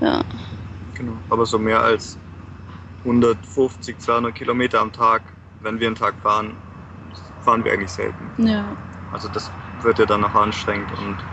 [0.00, 0.24] Ja.
[0.94, 1.20] Genau.
[1.28, 2.18] Aber so mehr als
[3.04, 5.22] 150, 200 Kilometer am Tag,
[5.62, 6.56] wenn wir einen Tag fahren,
[7.40, 8.30] fahren wir eigentlich selten.
[8.38, 8.76] Ja.
[9.10, 11.24] Also das wird ja dann noch anstrengend und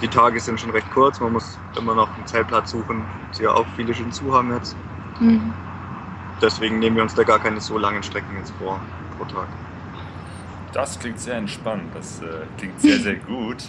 [0.00, 1.20] die Tage sind schon recht kurz.
[1.20, 3.04] Man muss immer noch einen Zeltplatz suchen,
[3.38, 4.76] die ja auch viele schon zu haben jetzt.
[5.20, 5.52] Mhm.
[6.42, 8.80] Deswegen nehmen wir uns da gar keine so langen Strecken jetzt vor
[9.16, 9.46] pro Tag.
[10.72, 12.24] Das klingt sehr entspannt, das äh,
[12.58, 13.64] klingt sehr, sehr gut.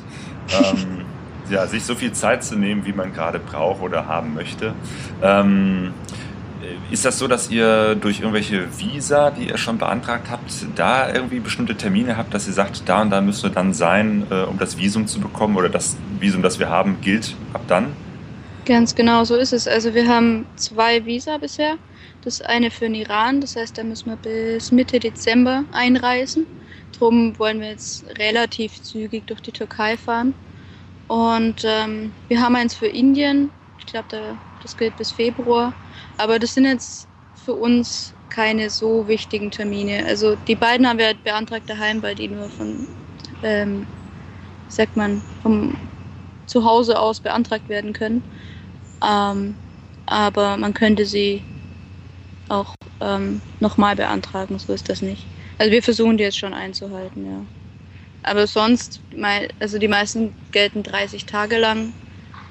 [0.50, 1.06] Ähm,
[1.50, 4.74] ja, sich so viel Zeit zu nehmen, wie man gerade braucht oder haben möchte.
[5.22, 5.94] Ähm,
[6.91, 11.39] ist das so, dass ihr durch irgendwelche Visa, die ihr schon beantragt habt, da irgendwie
[11.39, 14.58] bestimmte Termine habt, dass ihr sagt, da und da müsst ihr dann sein, äh, um
[14.58, 17.93] das Visum zu bekommen oder das Visum, das wir haben, gilt ab dann?
[18.65, 19.67] Ganz genau so ist es.
[19.67, 21.75] Also wir haben zwei Visa bisher.
[22.23, 26.47] Das eine für den Iran, das heißt, da müssen wir bis Mitte Dezember einreisen.
[26.97, 30.34] Drum wollen wir jetzt relativ zügig durch die Türkei fahren.
[31.08, 33.51] Und ähm, wir haben eins für Indien.
[33.78, 35.73] Ich glaube, da, das gilt bis Februar.
[36.17, 40.06] Aber das sind jetzt für uns keine so wichtigen Termine.
[40.06, 42.88] Also die beiden haben wir halt beantragt daheim, weil die nur von,
[43.41, 43.88] ähm,
[44.67, 45.78] sagt man, vom
[46.45, 48.23] Zuhause aus beantragt werden können.
[49.04, 49.58] Ähm,
[50.06, 51.43] aber man könnte sie
[52.49, 55.28] auch ähm, nochmal beantragen, so ist das nicht.
[55.58, 57.45] Also wir versuchen die jetzt schon einzuhalten, ja.
[58.23, 59.01] Aber sonst,
[59.60, 61.93] also die meisten gelten 30 Tage lang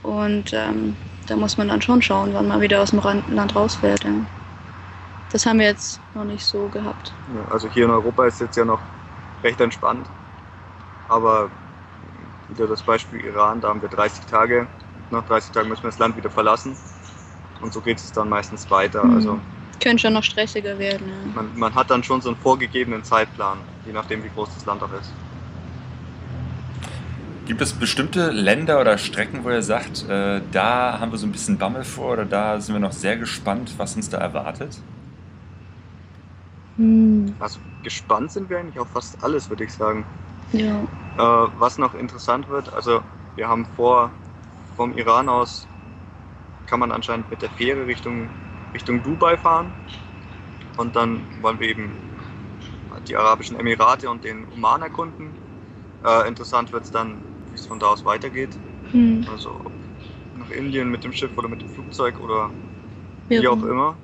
[0.03, 0.96] und ähm,
[1.27, 4.05] da muss man dann schon schauen, wann man wieder aus dem Land rausfährt.
[4.05, 4.11] Ja.
[5.31, 7.13] Das haben wir jetzt noch nicht so gehabt.
[7.35, 8.81] Ja, also hier in Europa ist jetzt ja noch
[9.43, 10.07] recht entspannt.
[11.09, 11.51] Aber
[12.49, 14.69] wieder das Beispiel Iran, da haben wir 30 Tage.
[15.11, 16.77] Nach 30 Tagen müssen wir das Land wieder verlassen.
[17.61, 19.05] Und so geht es dann meistens weiter.
[19.05, 19.15] Mhm.
[19.17, 19.41] Also
[19.83, 21.09] Könnte schon noch stressiger werden.
[21.09, 21.43] Ja.
[21.43, 24.83] man, man hat dann schon so einen vorgegebenen Zeitplan, je nachdem wie groß das Land
[24.83, 25.13] auch ist.
[27.46, 31.33] Gibt es bestimmte Länder oder Strecken, wo ihr sagt, äh, da haben wir so ein
[31.33, 34.85] bisschen Bammel vor oder da sind wir noch sehr gespannt, was uns da erwartet?
[36.76, 40.09] Hm, Also gespannt sind wir eigentlich auf fast alles, würde ich sagen.
[40.52, 40.88] ja.
[41.16, 43.04] Äh, was noch interessant wird, also
[43.37, 44.20] wir haben vor,
[44.74, 45.70] vom Iran aus
[46.66, 48.35] kann man anscheinend mit der Fähre Richtung,
[48.74, 49.76] Richtung Dubai fahren.
[50.76, 52.02] Und dann wollen wir eben
[53.09, 55.38] die Arabischen Emirate und den Oman erkunden.
[56.04, 57.24] Äh, interessant wird es dann,
[57.55, 58.61] wie es von da aus weitergeht.
[58.93, 59.25] Hm.
[59.25, 59.75] Also ob
[60.35, 62.57] nach Indien mit dem Schiff oder mit dem Flugzeug oder
[63.37, 64.03] wie auch immer.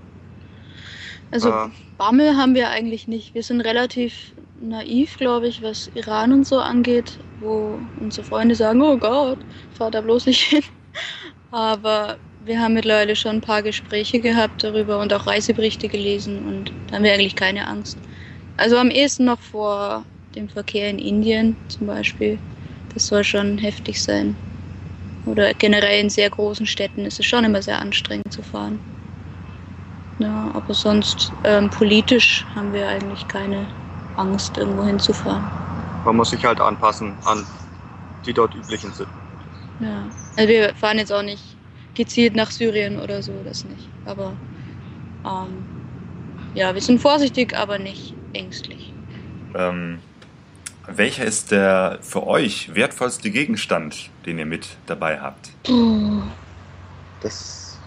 [1.31, 1.69] Also Äh.
[1.97, 3.35] Bammel haben wir eigentlich nicht.
[3.35, 8.83] Wir sind relativ naiv, glaube ich, was Iran und so angeht, wo unsere Freunde sagen,
[8.83, 10.63] oh Gott, fahr da bloß nicht hin.
[11.51, 16.75] Aber wir haben mittlerweile schon ein paar Gespräche gehabt darüber und auch Reiseberichte gelesen und
[16.87, 18.01] da haben wir eigentlich keine Angst.
[18.57, 22.41] Also am ehesten noch vor dem Verkehr in Indien zum Beispiel.
[22.95, 24.37] Das soll schon heftig sein.
[25.27, 28.81] Oder generell in sehr großen Städten ist es schon immer sehr anstrengend zu fahren.
[30.19, 33.71] Ja, aber sonst ähm, politisch haben wir eigentlich keine
[34.17, 35.51] Angst, irgendwo hinzufahren.
[36.05, 37.47] Man muss sich halt anpassen an
[38.25, 39.13] die dort üblichen Sitten.
[39.79, 40.11] Ja.
[40.37, 41.57] Also wir fahren jetzt auch nicht
[41.95, 43.89] gezielt nach Syrien oder so, das nicht.
[44.05, 44.37] Aber
[45.25, 45.65] ähm,
[46.55, 48.95] ja, wir sind vorsichtig, aber nicht ängstlich.
[49.55, 50.01] Ähm,
[50.87, 55.51] welcher ist der für euch wertvollste Gegenstand, den ihr mit dabei habt?
[57.21, 57.79] Das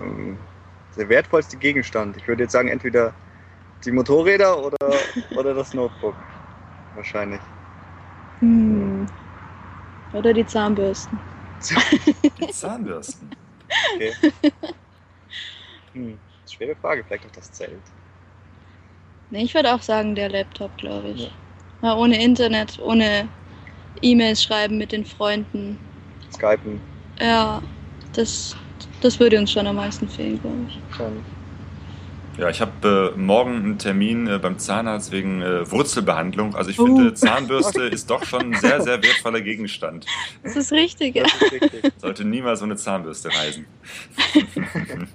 [0.00, 0.36] ähm,
[0.96, 2.16] der wertvollste Gegenstand.
[2.16, 3.12] Ich würde jetzt sagen, entweder
[3.84, 4.76] die Motorräder oder,
[5.36, 6.14] oder das Notebook.
[6.94, 7.40] Wahrscheinlich.
[8.40, 9.06] Hm.
[10.12, 11.18] Oder die Zahnbürsten.
[12.38, 13.30] Die Zahnbürsten.
[13.94, 14.12] Okay.
[15.94, 16.18] Hm,
[16.50, 17.82] schwere Frage, vielleicht auch das Zelt.
[19.28, 21.24] Nee, ich würde auch sagen, der Laptop, glaube ich.
[21.24, 21.30] Ja,
[21.82, 23.28] ohne Internet, ohne
[24.00, 25.78] E-Mails schreiben mit den Freunden.
[26.32, 26.80] Skypen.
[27.20, 27.60] Ja,
[28.14, 28.56] das,
[29.00, 30.78] das würde uns schon am meisten fehlen, glaube ich.
[30.90, 31.24] Wahrscheinlich.
[32.38, 36.56] Ja, ich habe äh, morgen einen Termin äh, beim Zahnarzt wegen äh, Wurzelbehandlung.
[36.56, 36.86] Also ich Oh.
[36.86, 40.06] finde, Zahnbürste ist doch schon ein sehr, sehr wertvoller Gegenstand.
[40.42, 41.24] Das ist richtig, ja.
[41.24, 41.92] Das ist richtig.
[41.98, 43.66] Sollte niemals ohne Zahnbürste reisen.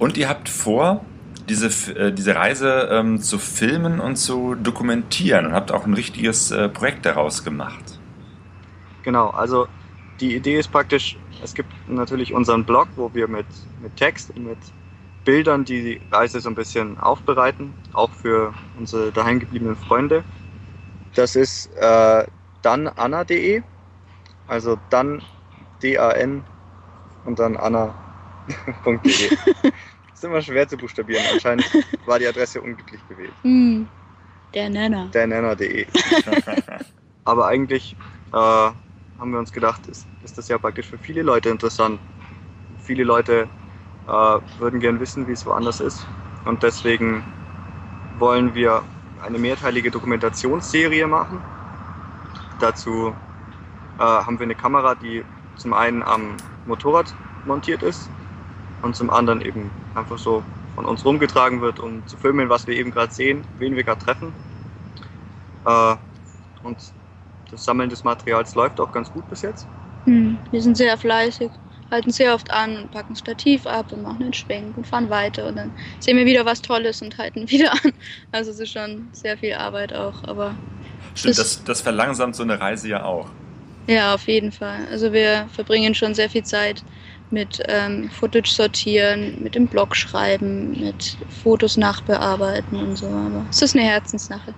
[0.00, 1.04] und ihr habt vor,
[1.48, 6.50] diese, äh, diese Reise ähm, zu filmen und zu dokumentieren und habt auch ein richtiges
[6.50, 8.00] äh, Projekt daraus gemacht.
[9.02, 9.68] Genau, also
[10.20, 13.46] die Idee ist praktisch, es gibt natürlich unseren Blog, wo wir mit,
[13.82, 14.58] mit Text und mit
[15.24, 20.22] Bildern die Reise so ein bisschen aufbereiten, auch für unsere daheimgebliebenen Freunde.
[21.14, 22.26] Das ist äh,
[22.62, 23.62] dannanna.de,
[24.48, 25.22] also dann
[25.82, 26.42] D-A-N
[27.24, 27.90] und dann anna.de.
[30.24, 31.64] ist immer schwer zu buchstabieren, anscheinend
[32.06, 33.32] war die Adresse unglücklich gewählt.
[33.42, 33.86] Hm.
[34.54, 35.08] Der Nenner.
[35.12, 35.86] dannanna.de.
[37.24, 37.96] Aber eigentlich
[38.32, 41.98] äh, haben wir uns gedacht, ist, ist das ja praktisch für viele Leute interessant.
[42.82, 43.48] Viele Leute
[44.06, 44.10] äh,
[44.58, 46.06] würden gern wissen, wie es woanders ist.
[46.44, 47.24] Und deswegen
[48.18, 48.82] wollen wir
[49.22, 51.42] eine mehrteilige Dokumentationsserie machen.
[52.60, 53.14] Dazu
[53.98, 55.24] äh, haben wir eine Kamera, die
[55.56, 57.12] zum einen am Motorrad
[57.44, 58.08] montiert ist
[58.84, 60.42] und zum anderen eben einfach so
[60.74, 64.02] von uns rumgetragen wird, um zu filmen, was wir eben gerade sehen, wen wir gerade
[64.04, 64.32] treffen.
[65.64, 65.96] Äh,
[66.62, 66.78] und
[67.50, 69.66] das Sammeln des Materials läuft auch ganz gut bis jetzt.
[70.06, 70.40] Hm.
[70.50, 71.52] Wir sind sehr fleißig,
[71.90, 75.46] halten sehr oft an und packen Stativ ab und machen einen Schwenk und fahren weiter
[75.48, 77.92] und dann sehen wir wieder was Tolles und halten wieder an.
[78.32, 80.56] Also es ist schon sehr viel Arbeit auch, aber
[81.14, 83.30] Stimmt, Das- das, das verlangsamt so eine Reise ja auch.
[83.86, 84.86] ja, auf jeden Fall.
[84.90, 86.84] Also wir verbringen schon sehr viel Zeit
[87.34, 93.08] mit ähm, Footage sortieren, mit dem Blog schreiben, mit Fotos nachbearbeiten und so.
[93.08, 94.56] Aber es ist eine Herzenssache.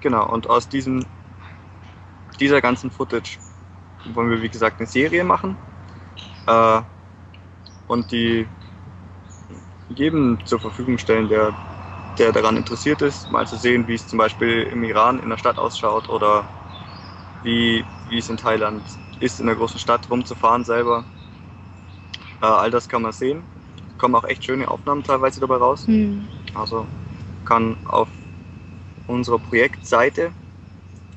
[0.00, 1.04] Genau, und aus diesem,
[2.38, 3.40] dieser ganzen Footage
[4.04, 5.58] wollen wir, wie gesagt, eine Serie machen.
[6.46, 6.82] Äh,
[7.88, 8.46] und die
[9.88, 11.54] jedem zur Verfügung stellen, der,
[12.18, 15.38] der daran interessiert ist, mal zu sehen, wie es zum Beispiel im Iran in der
[15.38, 16.46] Stadt ausschaut oder
[17.42, 18.82] wie, wie es in Thailand
[19.20, 21.04] ist, in der großen Stadt rumzufahren selber.
[22.40, 23.42] Äh, all das kann man sehen.
[23.98, 25.86] Kommen auch echt schöne Aufnahmen teilweise dabei raus.
[25.86, 26.28] Hm.
[26.54, 26.86] Also
[27.44, 28.08] kann auf
[29.06, 30.32] unserer Projektseite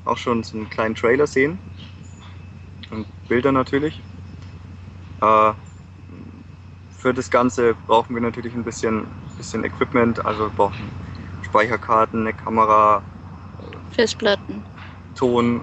[0.04, 1.58] auch schon so einen kleinen Trailer sehen.
[2.90, 4.00] Und Bilder natürlich.
[5.20, 5.52] Äh,
[6.98, 10.88] für das Ganze brauchen wir natürlich ein bisschen, bisschen Equipment, also wir brauchen
[11.42, 13.02] Speicherkarten, eine Kamera,
[13.90, 14.62] Festplatten.
[15.14, 15.60] Ton.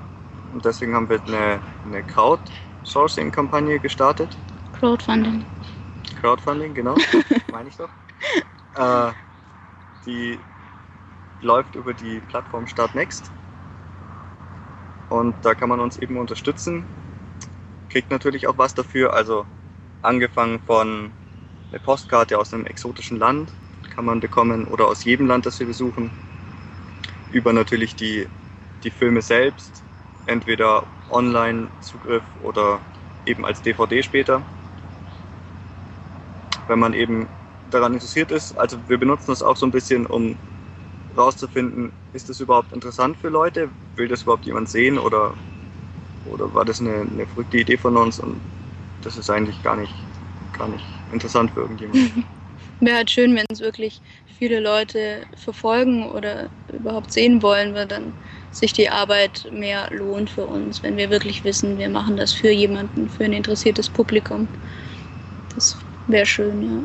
[0.52, 4.38] Und deswegen haben wir eine, eine Crowdsourcing-Kampagne gestartet.
[4.74, 5.46] Crowdfunding.
[6.20, 6.96] Crowdfunding, genau,
[7.52, 7.90] meine ich doch.
[8.76, 9.14] Äh,
[10.06, 10.40] die
[11.42, 13.32] läuft über die Plattform Startnext.
[15.10, 16.86] Und da kann man uns eben unterstützen.
[17.90, 19.14] Kriegt natürlich auch was dafür.
[19.14, 19.46] Also
[20.02, 21.12] angefangen von
[21.72, 23.52] eine Postkarte aus einem exotischen Land
[23.90, 26.12] kann man bekommen oder aus jedem Land, das wir besuchen.
[27.32, 28.28] Über natürlich die,
[28.84, 29.84] die Filme selbst.
[30.30, 32.82] Entweder Online-Zugriff oder
[33.26, 34.46] eben als DVD später.
[36.68, 37.28] Wenn man eben
[37.72, 38.54] daran interessiert ist.
[38.54, 40.38] Also wir benutzen das auch so ein bisschen, um
[41.18, 43.72] rauszufinden, ist das überhaupt interessant für Leute?
[43.96, 45.36] Will das überhaupt jemand sehen oder,
[46.26, 48.42] oder war das eine, eine verrückte Idee von uns und
[49.02, 49.96] das ist eigentlich gar nicht,
[50.52, 52.26] gar nicht interessant für irgendjemanden.
[52.82, 58.14] Wäre halt schön, wenn es wirklich viele Leute verfolgen oder überhaupt sehen wollen, weil dann
[58.52, 62.50] sich die Arbeit mehr lohnt für uns, wenn wir wirklich wissen, wir machen das für
[62.50, 64.48] jemanden, für ein interessiertes Publikum.
[65.56, 66.84] Das wäre schön, ja.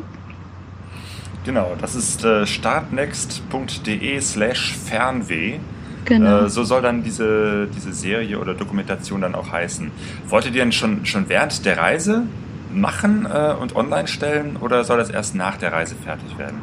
[1.45, 5.59] Genau, das ist äh, startnext.de slash Fernweh.
[6.05, 6.45] Genau.
[6.45, 9.91] Äh, so soll dann diese, diese Serie oder Dokumentation dann auch heißen.
[10.27, 12.23] Wolltet ihr denn schon, schon während der Reise
[12.71, 16.61] machen äh, und online stellen oder soll das erst nach der Reise fertig werden?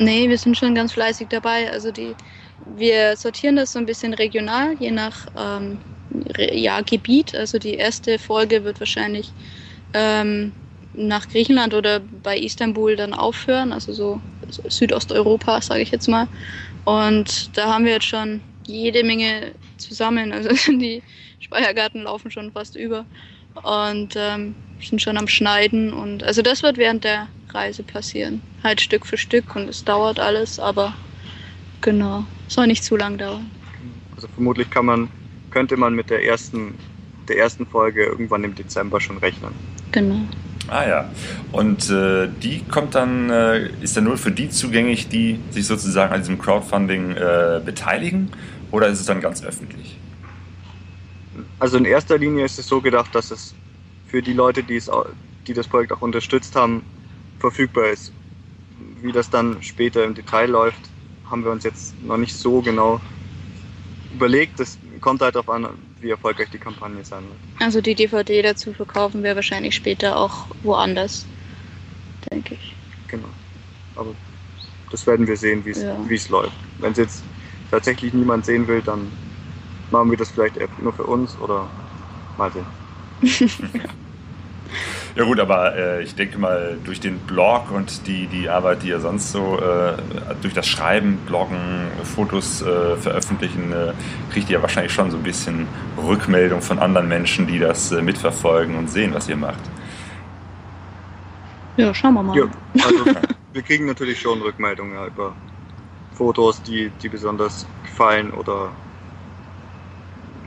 [0.00, 1.70] Nee, wir sind schon ganz fleißig dabei.
[1.70, 2.14] Also die,
[2.76, 5.78] wir sortieren das so ein bisschen regional, je nach ähm,
[6.52, 7.34] ja, Gebiet.
[7.34, 9.30] Also die erste Folge wird wahrscheinlich
[9.94, 10.52] ähm,
[10.94, 14.20] nach Griechenland oder bei Istanbul dann aufhören, also so
[14.68, 16.26] Südosteuropa, sage ich jetzt mal.
[16.84, 20.32] Und da haben wir jetzt schon jede Menge zusammen.
[20.32, 21.02] Also die
[21.40, 23.04] Speichergarten laufen schon fast über
[23.62, 25.92] und ähm, sind schon am Schneiden.
[25.92, 28.42] Und also das wird während der Reise passieren.
[28.62, 30.94] Halt Stück für Stück und es dauert alles, aber
[31.80, 33.50] genau, soll nicht zu lang dauern.
[34.14, 35.08] Also vermutlich kann man,
[35.50, 36.74] könnte man mit der ersten,
[37.28, 39.52] der ersten Folge irgendwann im Dezember schon rechnen.
[39.92, 40.20] Genau.
[40.68, 41.10] Ah ja.
[41.50, 46.12] Und äh, die kommt dann, äh, ist dann nur für die zugänglich, die sich sozusagen
[46.12, 48.30] an diesem Crowdfunding äh, beteiligen?
[48.70, 49.96] Oder ist es dann ganz öffentlich?
[51.58, 53.54] Also in erster Linie ist es so gedacht, dass es
[54.08, 54.90] für die Leute, die, es,
[55.46, 56.82] die das Projekt auch unterstützt haben,
[57.38, 58.12] verfügbar ist.
[59.00, 60.87] Wie das dann später im Detail läuft,
[61.30, 63.00] haben wir uns jetzt noch nicht so genau
[64.14, 64.58] überlegt.
[64.58, 65.68] Das kommt halt darauf an,
[66.00, 67.62] wie erfolgreich die Kampagne sein wird.
[67.62, 71.26] Also die DVD dazu verkaufen wir wahrscheinlich später auch woanders,
[72.30, 72.74] denke ich.
[73.08, 73.28] Genau.
[73.96, 74.14] Aber
[74.90, 75.96] das werden wir sehen, wie ja.
[76.10, 76.52] es läuft.
[76.78, 77.22] Wenn es jetzt
[77.70, 79.10] tatsächlich niemand sehen will, dann
[79.90, 81.68] machen wir das vielleicht nur für uns oder
[82.36, 82.66] mal sehen.
[85.16, 88.88] Ja gut, aber äh, ich denke mal, durch den Blog und die, die Arbeit, die
[88.88, 89.94] ihr sonst so äh,
[90.42, 93.92] durch das Schreiben, Bloggen, Fotos äh, veröffentlichen, äh,
[94.32, 98.02] kriegt ihr ja wahrscheinlich schon so ein bisschen Rückmeldung von anderen Menschen, die das äh,
[98.02, 99.60] mitverfolgen und sehen, was ihr macht.
[101.76, 102.36] Ja, schauen wir mal.
[102.36, 102.44] Ja,
[102.84, 103.04] also
[103.52, 105.34] wir kriegen natürlich schon Rückmeldungen ja, über
[106.14, 108.70] Fotos, die, die besonders gefallen oder,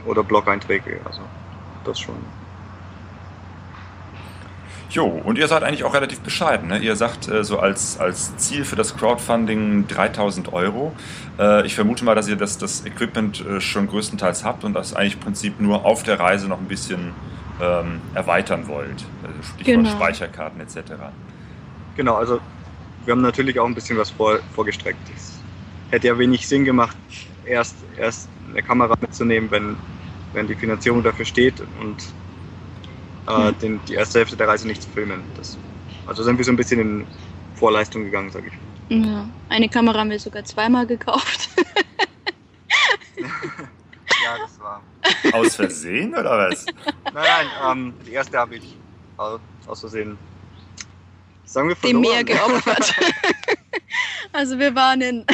[0.06, 1.00] oder Blog-Einträge.
[1.06, 1.22] Also
[1.86, 2.16] das schon.
[4.92, 6.68] Jo, und ihr seid eigentlich auch relativ bescheiden.
[6.68, 6.80] Ne?
[6.80, 10.94] Ihr sagt äh, so als, als Ziel für das Crowdfunding 3000 Euro.
[11.40, 14.94] Äh, ich vermute mal, dass ihr das, das Equipment äh, schon größtenteils habt und das
[14.94, 17.14] eigentlich im Prinzip nur auf der Reise noch ein bisschen
[17.62, 19.06] ähm, erweitern wollt.
[19.24, 19.90] Also Stichwort genau.
[19.92, 20.92] Speicherkarten etc.
[21.96, 22.42] Genau, also
[23.06, 25.00] wir haben natürlich auch ein bisschen was vor, vorgestreckt.
[25.16, 25.40] Es
[25.90, 26.98] hätte ja wenig Sinn gemacht,
[27.46, 29.78] erst, erst eine Kamera mitzunehmen, wenn,
[30.34, 31.96] wenn die Finanzierung dafür steht und
[33.28, 35.24] äh, den, die erste Hälfte der Reise nicht zu filmen.
[35.36, 35.58] Das,
[36.08, 37.08] also sind wir so ein bisschen in
[37.56, 38.54] Vorleistung gegangen, sage ich.
[39.06, 41.50] Ja, eine Kamera haben wir sogar zweimal gekauft.
[43.18, 44.82] ja, das war.
[45.34, 46.66] Aus Versehen oder was?
[47.14, 48.76] Nein, nein, ähm, die erste habe ich
[49.18, 50.18] aus Versehen.
[51.46, 52.04] Sagen wir verloren.
[52.04, 52.94] Dem Meer geopfert.
[54.34, 55.26] also wir waren in,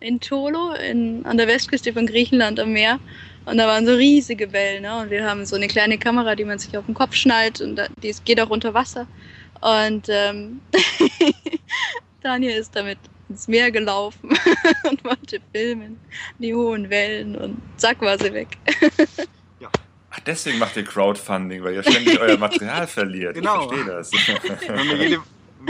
[0.00, 2.98] in Tolo in, an der Westküste von Griechenland am Meer
[3.46, 4.82] und da waren so riesige Wellen.
[4.82, 5.00] Ne?
[5.00, 7.80] Und wir haben so eine kleine Kamera, die man sich auf den Kopf schnallt und
[8.02, 9.06] die geht auch unter Wasser.
[9.60, 10.60] Und ähm,
[12.22, 12.98] Daniel ist damit
[13.28, 14.30] ins Meer gelaufen
[14.90, 15.98] und wollte filmen.
[16.38, 18.48] Die hohen Wellen und zack war sie weg.
[19.60, 19.68] ja.
[20.10, 23.34] Ach, deswegen macht ihr Crowdfunding, weil ihr ständig euer Material verliert.
[23.34, 23.62] Genau.
[23.62, 24.12] Ich verstehe das.
[24.66, 25.22] Wenn wir jede,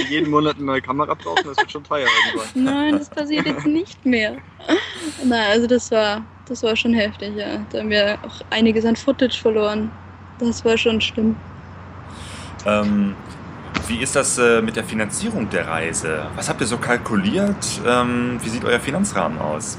[0.08, 2.64] jeden Monat eine neue Kamera brauchen, das wird schon teuer irgendwann.
[2.64, 4.38] Nein, das passiert jetzt nicht mehr.
[5.22, 7.64] Nein, also das war, das war schon heftig, ja.
[7.70, 9.90] Da haben wir auch einiges an Footage verloren.
[10.40, 11.36] Das war schon schlimm.
[12.66, 13.14] Ähm,
[13.86, 16.26] wie ist das äh, mit der Finanzierung der Reise?
[16.34, 17.80] Was habt ihr so kalkuliert?
[17.86, 19.78] Ähm, wie sieht euer Finanzrahmen aus?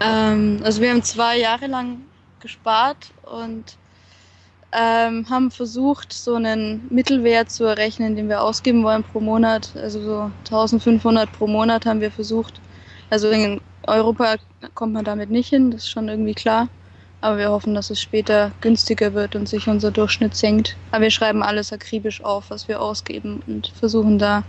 [0.00, 1.98] Ähm, also wir haben zwei Jahre lang
[2.40, 3.76] gespart und
[4.72, 9.70] ähm, haben versucht, so einen Mittelwert zu errechnen, den wir ausgeben wollen pro Monat.
[9.76, 12.60] Also so 1500 pro Monat haben wir versucht.
[13.08, 14.36] Also in Europa
[14.74, 16.68] kommt man damit nicht hin, das ist schon irgendwie klar.
[17.22, 20.76] Aber wir hoffen, dass es später günstiger wird und sich unser Durchschnitt senkt.
[20.90, 24.42] Aber wir schreiben alles akribisch auf, was wir ausgeben und versuchen da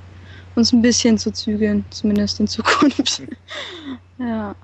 [0.55, 3.23] uns ein bisschen zu zügeln, zumindest in Zukunft.
[4.19, 4.55] ja.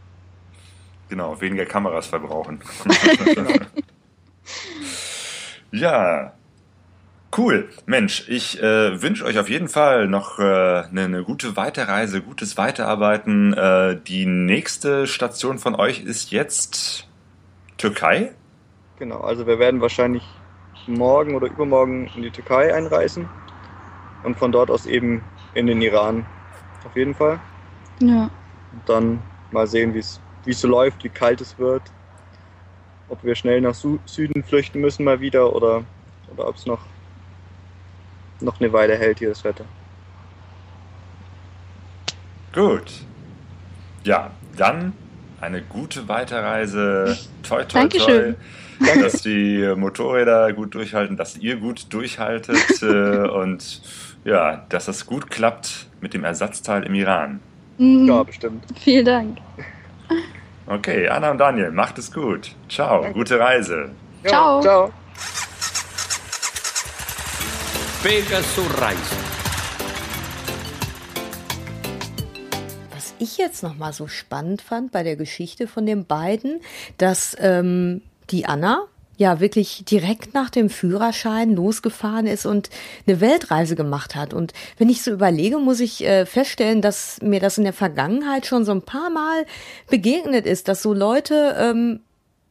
[1.09, 2.61] Genau, weniger Kameras verbrauchen.
[5.71, 6.33] ja.
[7.35, 7.69] Cool.
[7.85, 12.21] Mensch, ich äh, wünsche euch auf jeden Fall noch eine äh, ne, ne gute Weiterreise,
[12.21, 13.53] gutes Weiterarbeiten.
[13.53, 17.07] Äh, die nächste Station von euch ist jetzt
[17.77, 18.33] Türkei?
[18.97, 20.23] Genau, also wir werden wahrscheinlich
[20.87, 23.29] morgen oder übermorgen in die Türkei einreisen
[24.23, 25.23] und von dort aus eben
[25.53, 26.25] in den Iran.
[26.85, 27.39] Auf jeden Fall.
[27.99, 28.23] Ja.
[28.71, 29.21] Und dann
[29.51, 30.19] mal sehen, wie es
[30.61, 31.83] so läuft, wie kalt es wird.
[33.09, 35.83] Ob wir schnell nach Süden flüchten müssen mal wieder oder,
[36.33, 36.79] oder ob es noch,
[38.41, 39.65] noch eine Weile hält hier das Wetter.
[42.53, 42.91] Gut.
[44.03, 44.93] Ja, dann
[45.41, 47.17] eine gute Weiterreise.
[47.43, 48.35] Toi, toi, Dankeschön.
[48.79, 49.01] toi.
[49.01, 53.81] Dass die Motorräder gut durchhalten, dass ihr gut durchhaltet äh, und
[54.23, 57.39] ja, dass es gut klappt mit dem Ersatzteil im Iran.
[57.77, 58.05] Mhm.
[58.07, 58.63] Ja, bestimmt.
[58.79, 59.37] Vielen Dank.
[60.67, 62.51] Okay, Anna und Daniel, macht es gut.
[62.69, 63.89] Ciao, gute Reise.
[64.23, 64.61] Ja, Ciao.
[64.61, 64.93] Ciao.
[68.03, 69.17] Pegasus Reisen.
[72.93, 76.61] Was ich jetzt noch mal so spannend fand bei der Geschichte von den beiden,
[76.99, 78.83] dass ähm, die Anna
[79.17, 82.69] ja wirklich direkt nach dem Führerschein losgefahren ist und
[83.07, 84.31] eine Weltreise gemacht hat.
[84.31, 88.45] Und wenn ich so überlege, muss ich äh, feststellen, dass mir das in der Vergangenheit
[88.45, 89.47] schon so ein paar Mal
[89.89, 92.01] begegnet ist, dass so Leute ähm,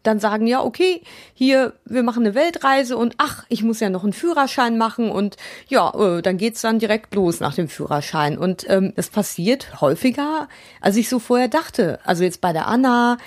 [0.06, 1.02] dann sagen, ja, okay,
[1.34, 5.36] hier, wir machen eine Weltreise und ach, ich muss ja noch einen Führerschein machen und
[5.68, 8.38] ja, äh, dann geht's dann direkt los nach dem Führerschein.
[8.38, 10.48] Und ähm, das passiert häufiger,
[10.80, 11.98] als ich so vorher dachte.
[12.04, 13.18] Also jetzt bei der Anna,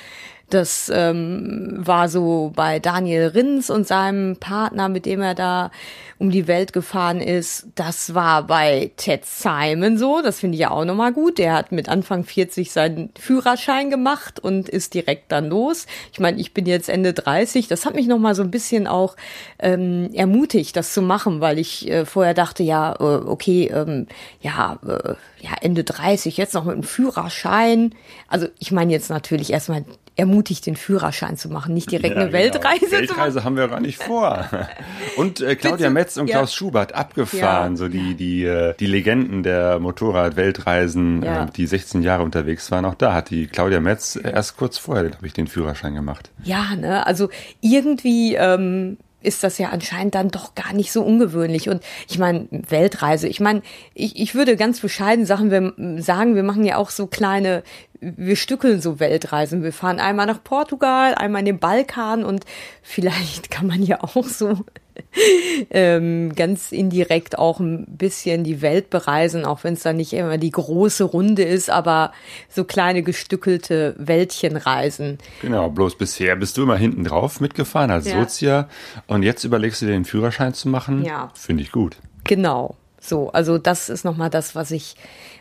[0.49, 5.71] das ähm, war so bei Daniel Rins und seinem Partner, mit dem er da
[6.19, 7.67] um die Welt gefahren ist.
[7.75, 10.21] Das war bei Ted Simon so.
[10.21, 11.37] Das finde ich ja auch nochmal gut.
[11.37, 15.87] Der hat mit Anfang 40 seinen Führerschein gemacht und ist direkt dann los.
[16.11, 17.69] Ich meine, ich bin jetzt Ende 30.
[17.69, 19.15] Das hat mich nochmal so ein bisschen auch
[19.59, 24.07] ähm, ermutigt, das zu machen, weil ich äh, vorher dachte, ja, äh, okay, ähm,
[24.41, 27.95] ja, äh, ja, Ende 30, jetzt noch mit einem Führerschein.
[28.27, 29.85] Also ich meine jetzt natürlich erstmal
[30.19, 32.91] ermutigt, den Führerschein zu machen, nicht direkt Ja, eine Weltreise, genau.
[32.99, 33.45] Weltreise machen.
[33.45, 34.49] haben wir gar nicht vor.
[35.17, 35.89] Und äh, Claudia.
[35.89, 36.37] Metz und Ja.
[36.37, 37.77] Klaus Schubert abgefahren, Ja.
[37.77, 42.85] so die die äh, die Legenden der Motorrad-Weltreisen, äh, die 16 Jahre unterwegs waren.
[42.85, 46.29] Auch da hat die Claudia Metz erst kurz vorher, glaube ich, den Führerschein gemacht.
[46.43, 47.29] Ja, ne, also
[47.61, 51.67] irgendwie ähm, ist das ja anscheinend dann doch gar nicht so ungewöhnlich.
[51.69, 53.61] Und ich meine, Weltreise, ich meine,
[53.93, 57.63] ich, ich würde ganz bescheiden Sachen wir, sagen, wir machen ja auch so kleine,
[58.01, 59.63] wir stückeln so Weltreisen.
[59.63, 62.45] Wir fahren einmal nach Portugal, einmal in den Balkan und
[62.81, 64.65] vielleicht kann man ja auch so
[65.69, 70.37] ähm, ganz indirekt auch ein bisschen die Welt bereisen, auch wenn es dann nicht immer
[70.37, 72.11] die große Runde ist, aber
[72.49, 75.17] so kleine gestückelte Wäldchenreisen.
[75.41, 78.19] Genau, bloß bisher bist du immer hinten drauf mitgefahren als Ja.
[78.19, 78.69] Sozia
[79.07, 81.03] und jetzt überlegst du dir den Führerschein zu machen.
[81.03, 81.31] Ja.
[81.33, 81.97] Finde ich gut.
[82.23, 82.75] Genau.
[83.01, 84.95] So, also das ist nochmal das, was ich,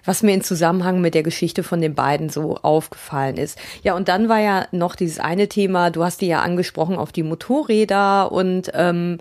[0.04, 3.59] was mir in Zusammenhang mit der Geschichte von den beiden so aufgefallen ist.
[3.82, 7.12] Ja, und dann war ja noch dieses eine Thema, du hast die ja angesprochen auf
[7.12, 9.18] die Motorräder und ähm,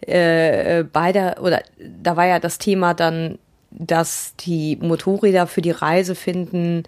[0.00, 3.38] äh, bei der, oder da war ja das Thema dann,
[3.70, 6.84] dass die Motorräder für die Reise finden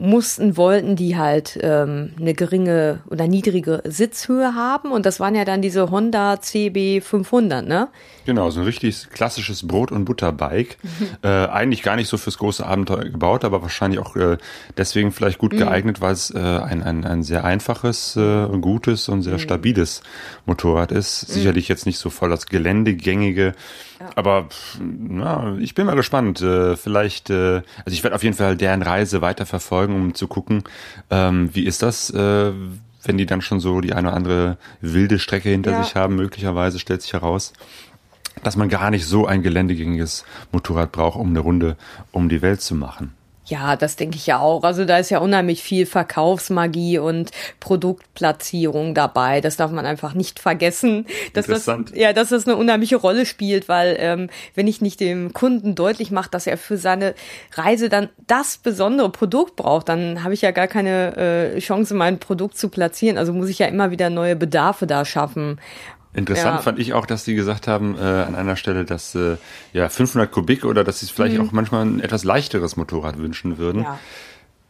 [0.00, 5.44] mussten, wollten die halt ähm, eine geringe oder niedrige Sitzhöhe haben und das waren ja
[5.44, 7.88] dann diese Honda CB 500, ne?
[8.24, 10.78] Genau, so ein richtig klassisches Brot- und Butterbike.
[11.22, 14.38] äh, eigentlich gar nicht so fürs große Abenteuer gebaut, aber wahrscheinlich auch äh,
[14.76, 19.22] deswegen vielleicht gut geeignet, weil es äh, ein, ein, ein sehr einfaches, äh, gutes und
[19.22, 20.02] sehr stabiles
[20.46, 21.20] Motorrad ist.
[21.20, 23.54] Sicherlich jetzt nicht so voll das geländegängige,
[24.14, 24.48] aber
[24.80, 26.40] na, ich bin mal gespannt.
[26.40, 29.46] Äh, vielleicht, äh, also ich werde auf jeden Fall deren Reise weiter
[29.82, 30.64] verfolgen, um zu gucken,
[31.10, 32.52] ähm, wie ist das, äh,
[33.04, 35.82] wenn die dann schon so die eine oder andere wilde Strecke hinter Ja.
[35.82, 37.52] sich haben, möglicherweise stellt sich heraus
[38.42, 41.76] dass man gar nicht so ein geländegängiges Motorrad braucht, um eine Runde
[42.12, 43.12] um die Welt zu machen.
[43.44, 44.62] Ja, das denke ich ja auch.
[44.62, 49.40] Also da ist ja unheimlich viel Verkaufsmagie und Produktplatzierung dabei.
[49.40, 51.96] Das darf man einfach nicht vergessen, dass das Interessant.
[51.96, 56.12] ja, dass das eine unheimliche Rolle spielt, weil ähm, wenn ich nicht dem Kunden deutlich
[56.12, 57.14] mache, dass er für seine
[57.54, 62.20] Reise dann das besondere Produkt braucht, dann habe ich ja gar keine äh, Chance, mein
[62.20, 63.18] Produkt zu platzieren.
[63.18, 65.58] Also muss ich ja immer wieder neue Bedarfe da schaffen.
[66.14, 66.62] Interessant Ja.
[66.62, 69.36] fand ich auch, dass die gesagt haben äh, an einer Stelle, dass äh,
[69.72, 73.78] ja 500 Kubik oder dass sie vielleicht auch manchmal ein etwas leichteres Motorrad wünschen würden.
[73.78, 73.84] Mhm.
[73.84, 73.98] Ja.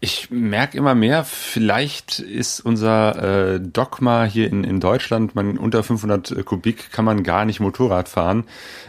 [0.05, 5.84] Ich merke immer mehr, vielleicht ist unser äh, Dogma hier in, in Deutschland, man unter
[5.84, 8.42] 500 Kubik kann man gar nicht Motorrad fahren,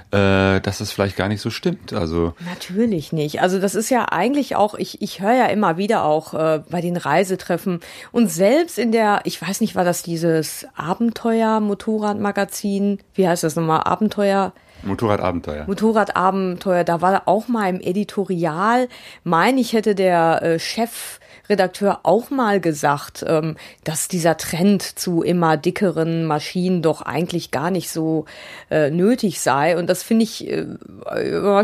[0.09, 1.93] äh, dass das vielleicht gar nicht so stimmt.
[1.93, 3.41] Also Natürlich nicht.
[3.41, 6.81] Also das ist ja eigentlich auch, ich, ich höre ja immer wieder auch äh, bei
[6.81, 13.43] den Reisetreffen und selbst in der, ich weiß nicht, war das dieses Abenteuer-Motorradmagazin, wie heißt
[13.43, 14.51] das nochmal, Abenteuer,
[14.83, 15.65] Motorradabenteuer.
[15.67, 18.87] Motorradabenteuer, da war auch mal im Editorial,
[19.23, 21.19] meine ich, hätte der äh, Chef
[21.49, 27.69] Redakteur auch mal gesagt, ähm, dass dieser Trend zu immer dickeren Maschinen doch eigentlich gar
[27.69, 28.25] nicht so
[28.71, 29.77] äh, nötig sei.
[29.77, 30.65] Und das finde ich äh,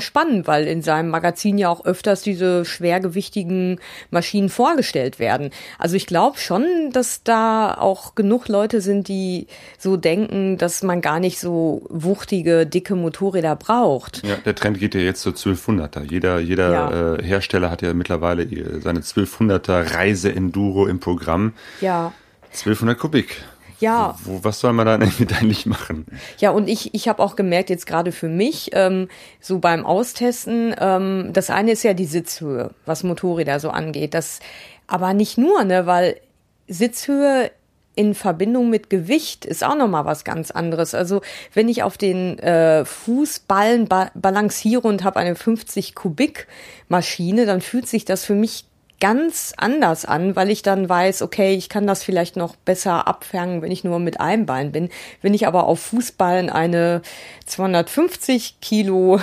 [0.02, 3.80] spannend, weil in seinem Magazin ja auch öfters diese schwergewichtigen
[4.12, 5.50] Maschinen vorgestellt werden.
[5.78, 11.02] Also ich glaube schon, dass da auch genug Leute sind, die so denken, dass man
[11.02, 14.26] gar nicht so wuchtige, dicke Motorräder braucht.
[14.26, 16.04] Ja, der Trend geht ja jetzt zu 1200er.
[16.04, 17.14] Jeder, jeder Ja.
[17.16, 21.54] äh, Hersteller hat ja mittlerweile ihr- seine 1200er Reise-Enduro im Programm.
[21.82, 22.14] Ja.
[22.52, 23.44] 1200 Kubik.
[23.80, 24.18] Ja.
[24.24, 26.06] Wo, was soll man da eigentlich machen?
[26.38, 29.08] Ja, und ich, ich habe auch gemerkt, jetzt gerade für mich, ähm,
[29.40, 34.14] so beim Austesten, ähm, das eine ist ja die Sitzhöhe, was Motorräder so angeht.
[34.14, 34.40] Das,
[34.88, 36.20] aber nicht nur, ne, weil
[36.68, 37.52] Sitzhöhe
[37.96, 40.94] in Verbindung mit Gewicht ist auch nochmal was ganz anderes.
[40.94, 41.22] Also
[41.54, 46.48] wenn ich auf den äh, Fußballen ba balanciere und habe eine 50 Kubik
[46.88, 48.69] Maschine, dann fühlt sich das für mich
[49.00, 53.62] ganz anders an, weil ich dann weiß, okay, ich kann das vielleicht noch besser abfangen,
[53.62, 54.89] wenn ich nur mit einem Bein bin.
[55.22, 57.02] Wenn ich aber auf Fußballen eine
[57.45, 59.22] 250 Kilogramm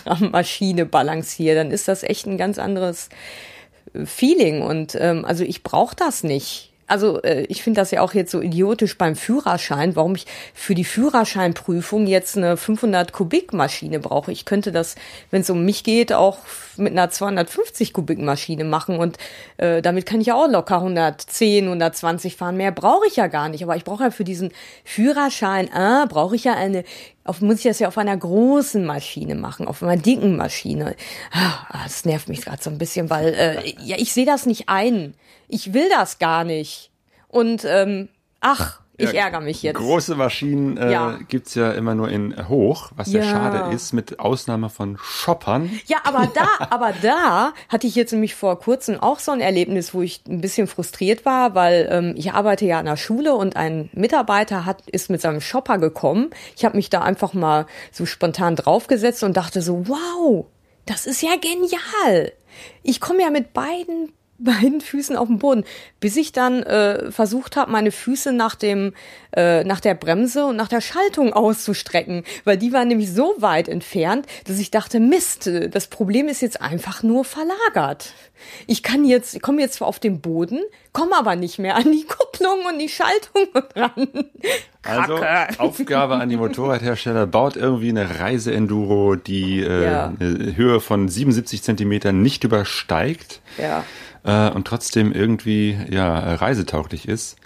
[0.32, 3.08] Maschine balanciere, dann ist das echt ein ganz anderes
[4.04, 6.69] Feeling und ähm, also ich brauche das nicht.
[6.90, 10.74] Also äh, ich finde das ja auch jetzt so idiotisch beim Führerschein, warum ich für
[10.74, 14.32] die Führerscheinprüfung jetzt eine 500 Kubik Maschine brauche.
[14.32, 14.96] Ich könnte das,
[15.30, 16.38] wenn es um mich geht, auch
[16.76, 19.18] mit einer 250 Kubik Maschine machen und
[19.58, 22.56] äh, damit kann ich ja auch locker 110, 120 fahren.
[22.56, 23.62] Mehr brauche ich ja gar nicht.
[23.62, 24.50] Aber ich brauche ja für diesen
[24.84, 26.82] Führerschein, ah, brauche ich ja eine
[27.30, 30.96] auf, muss ich das ja auf einer großen Maschine machen, auf einer dicken Maschine.
[31.32, 34.68] Ah, Das nervt mich gerade so ein bisschen, weil äh, ja, ich sehe das nicht
[34.68, 35.14] ein.
[35.48, 36.90] Ich will das gar nicht.
[37.28, 38.08] Und ähm,
[38.40, 39.76] ach, ich Ja, ärgere mich jetzt.
[39.76, 41.18] Große Maschinen äh, Ja.
[41.28, 43.24] gibt's ja immer nur in hoch, was ja Ja.
[43.26, 45.70] schade ist, mit Ausnahme von Shoppern.
[45.86, 49.94] Ja, aber da, aber da hatte ich jetzt nämlich vor kurzem auch so ein Erlebnis,
[49.94, 53.56] wo ich ein bisschen frustriert war, weil ähm, ich arbeite ja an der Schule und
[53.56, 56.30] ein Mitarbeiter hat ist mit seinem Shopper gekommen.
[56.56, 60.46] Ich habe mich da einfach mal so spontan draufgesetzt und dachte so, wow,
[60.86, 62.32] das ist ja genial.
[62.82, 64.12] Ich komme ja mit beiden
[64.44, 65.64] beiden Füßen auf den Boden,
[66.00, 68.92] bis ich dann äh, versucht habe, meine Füße nach dem
[69.36, 73.68] äh, nach der Bremse und nach der Schaltung auszustrecken, weil die waren nämlich so weit
[73.68, 78.12] entfernt, dass ich dachte, Mist, das Problem ist jetzt einfach nur verlagert.
[78.66, 80.60] Ich kann jetzt, ich komme jetzt zwar auf den Boden,
[80.92, 84.08] komme aber nicht mehr an die Kupplung und die Schaltung ran.
[84.82, 85.60] Also Kacke.
[85.60, 90.12] Aufgabe an die Motorradhersteller, baut irgendwie eine Reise-Enduro, die äh, Ja.
[90.18, 93.84] eine Höhe von 77 Zentimetern nicht übersteigt Ja.
[94.24, 97.36] Äh, und trotzdem irgendwie ja reisetauglich ist.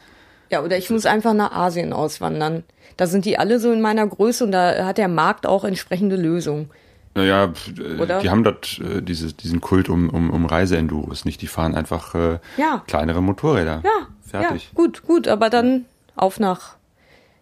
[0.51, 2.65] Ja, oder ich muss einfach nach Asien auswandern.
[2.97, 6.17] Da sind die alle so in meiner Größe und da hat der Markt auch entsprechende
[6.17, 6.71] Lösungen.
[7.17, 8.21] Naja, äh, Oder?
[8.21, 11.41] die haben dort äh, diese, diesen Kult um, um, um Reise-Enduros nicht.
[11.43, 12.83] Die fahren einfach äh, Ja.
[12.87, 13.83] kleinere Motorräder.
[13.85, 14.65] Ja, Fertig.
[14.65, 15.85] Ja, gut, gut, aber dann
[16.17, 16.77] auf nach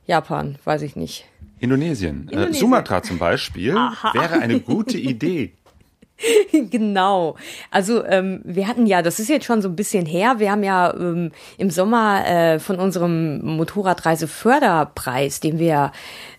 [0.07, 1.25] Japan, weiß ich nicht.
[1.59, 2.29] Indonesien.
[2.29, 2.55] Äh, Indonesien.
[2.61, 3.75] Sumatra zum Beispiel
[4.13, 5.53] wäre eine gute Idee.
[6.71, 7.37] genau.
[7.71, 10.63] Also ähm, wir hatten ja, das ist jetzt schon so ein bisschen her, wir haben
[10.63, 15.93] ja ähm, im Sommer äh, von unserem Motorradreiseförderpreis, den wir,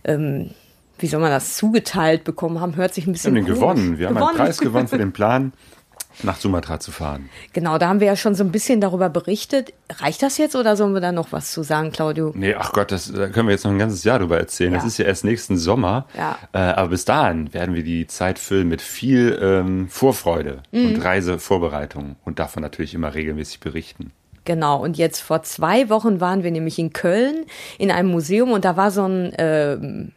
[0.03, 0.51] ähm,
[0.99, 3.97] wie soll man das, zugeteilt bekommen haben, hört sich ein Wir bisschen haben den gewonnen.
[3.97, 5.53] Wir haben einen Preis gewonnen für den Plan,
[6.21, 7.29] nach Sumatra zu fahren.
[7.53, 9.73] Genau, da haben wir ja schon so ein bisschen darüber berichtet.
[9.89, 12.31] Reicht das jetzt oder sollen wir da noch was zu sagen, Claudio?
[12.35, 14.73] Nee, ach Gott, das, da können wir jetzt noch ein ganzes Jahr drüber erzählen.
[14.73, 14.87] Das Ja.
[14.87, 16.05] ist ja erst nächsten Sommer.
[16.17, 16.37] Ja.
[16.53, 20.85] Äh, aber bis dahin werden wir die Zeit füllen mit viel ähm, Vorfreude Mhm.
[20.95, 24.11] und Reisevorbereitung und davon natürlich immer regelmäßig berichten.
[24.45, 27.45] Genau, und jetzt vor zwei Wochen waren wir nämlich in Köln
[27.79, 30.11] in einem Museum und da war so ein, ähm,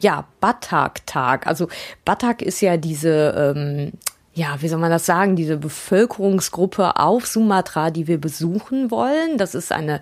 [0.00, 1.46] ja, Batak-Tag.
[1.46, 1.68] Also
[2.04, 3.92] Batak ist ja diese, ähm,
[4.40, 9.36] ja, wie soll man das sagen, diese Bevölkerungsgruppe auf Sumatra, die wir besuchen wollen.
[9.36, 10.00] Das ist eine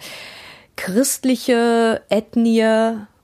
[0.77, 2.61] christliche Ethnie,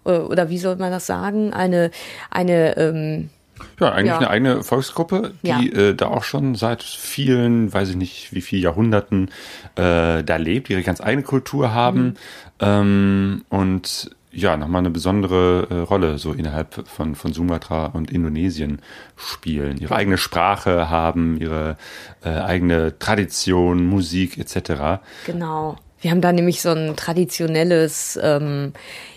[0.05, 1.53] äh, oder wie soll man das sagen?
[1.53, 1.91] Eine,
[2.31, 3.31] eine, ähm,
[3.79, 4.19] Ja, eigentlich Ja.
[4.19, 5.61] eine eigene Volksgruppe, die Ja.
[5.91, 9.31] äh, da auch schon seit vielen, weiß ich nicht, wie viel Jahrhunderten
[9.77, 12.15] äh, da lebt, ihre ganz eigene Kultur haben Mhm.
[12.61, 18.81] ähm, und ja, nochmal eine besondere äh, Rolle so innerhalb von, von Sumatra und Indonesien
[19.17, 19.79] spielen.
[19.79, 21.77] Ihre eigene Sprache haben, ihre
[22.25, 25.03] äh, eigene Tradition, Musik etc.
[25.27, 25.77] Genau.
[26.01, 28.73] Wir haben da nämlich so ein traditionelles ähm,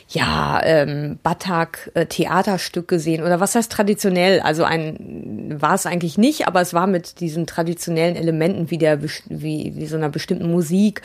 [0.09, 3.23] ja, ähm, Batak-Theaterstück gesehen.
[3.23, 4.39] Oder was heißt traditionell?
[4.39, 5.16] Also ein
[5.61, 9.85] war es eigentlich nicht, aber es war mit diesen traditionellen Elementen wie der wie, wie
[9.85, 11.01] so einer bestimmten Musik.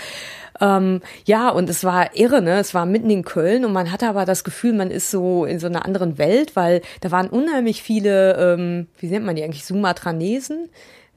[0.61, 2.59] Ähm, ja, und es war irre, ne?
[2.59, 5.59] Es war mitten in Köln und man hatte aber das Gefühl, man ist so in
[5.59, 9.65] so einer anderen Welt, weil da waren unheimlich viele, ähm, wie nennt man die eigentlich,
[9.65, 10.69] Sumatranesen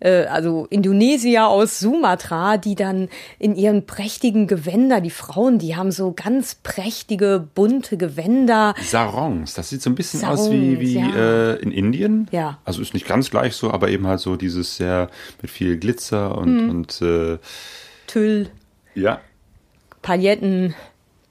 [0.01, 6.11] also Indonesier aus Sumatra, die dann in ihren prächtigen Gewänder, die Frauen, die haben so
[6.11, 8.75] ganz prächtige, bunte Gewänder.
[8.81, 11.53] Sarongs, das sieht so ein bisschen Sarongs, aus wie, wie ja.
[11.53, 12.27] äh, in Indien.
[12.31, 12.59] Ja.
[12.65, 15.09] Also ist nicht ganz gleich so, aber eben halt so dieses sehr
[15.41, 16.69] mit viel Glitzer und, hm.
[16.69, 17.37] und äh,
[18.07, 18.49] Tüll.
[18.95, 19.21] Ja.
[20.01, 20.75] Pailletten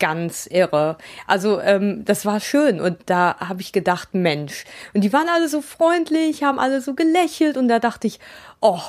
[0.04, 0.98] ganz irre.
[1.26, 4.66] Also ähm, das war schön und da habe ich gedacht, Mensch.
[4.92, 8.20] Und die waren alle so freundlich, haben alle so gelächelt und da dachte ich,
[8.60, 8.82] oh,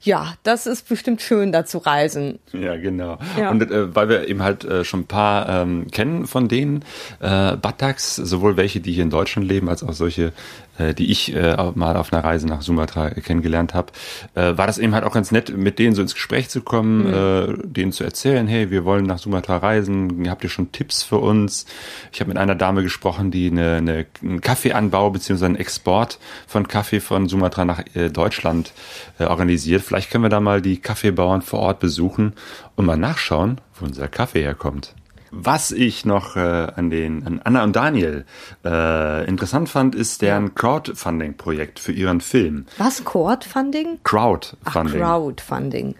[0.00, 2.38] ja, das ist bestimmt schön, da zu reisen.
[2.52, 3.18] Ja, genau.
[3.38, 3.50] Ja.
[3.50, 6.82] Und äh, weil wir eben halt äh, schon ein paar ähm, kennen von denen,
[7.20, 10.32] äh, Bataks, sowohl welche, die hier in Deutschland leben, als auch solche,
[10.78, 13.92] die ich äh, mal auf einer Reise nach Sumatra kennengelernt habe,
[14.34, 17.06] äh, war das eben halt auch ganz nett, mit denen so ins Gespräch zu kommen,
[17.06, 17.62] mhm.
[17.62, 21.18] äh, denen zu erzählen, hey, wir wollen nach Sumatra reisen, habt ihr schon Tipps für
[21.18, 21.66] uns?
[22.12, 26.66] Ich habe mit einer Dame gesprochen, die eine, eine, einen Kaffeeanbau beziehungsweise einen Export von
[26.66, 28.72] Kaffee von Sumatra nach äh, Deutschland
[29.18, 29.82] äh, organisiert.
[29.82, 32.34] Vielleicht können wir da mal die Kaffeebauern vor Ort besuchen
[32.76, 34.94] und mal nachschauen, wo unser Kaffee herkommt.
[35.36, 38.24] Was ich noch äh, an den an Anna und Daniel
[38.64, 42.66] äh, interessant fand, ist deren Crowdfunding-Projekt für ihren Film.
[42.78, 43.98] Was Crowdfunding?
[44.04, 45.02] Crowdfunding.
[45.02, 45.96] Ach, Crowdfunding.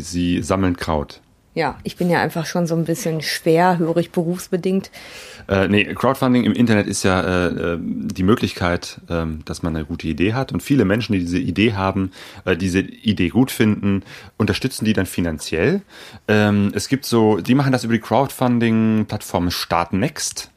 [0.00, 1.20] Sie sammeln Kraut.
[1.54, 4.90] Ja, ich bin ja einfach schon so ein bisschen schwerhörig berufsbedingt.
[5.48, 9.84] Äh, nee, Crowdfunding im Internet ist ja äh, äh, die Möglichkeit, äh, dass man eine
[9.84, 10.52] gute Idee hat.
[10.52, 12.12] Und viele Menschen, die diese Idee haben,
[12.44, 14.02] äh, diese Idee gut finden,
[14.36, 15.82] unterstützen die dann finanziell.
[16.28, 20.50] Ähm, es gibt so, die machen das über die Crowdfunding-Plattform Start Next.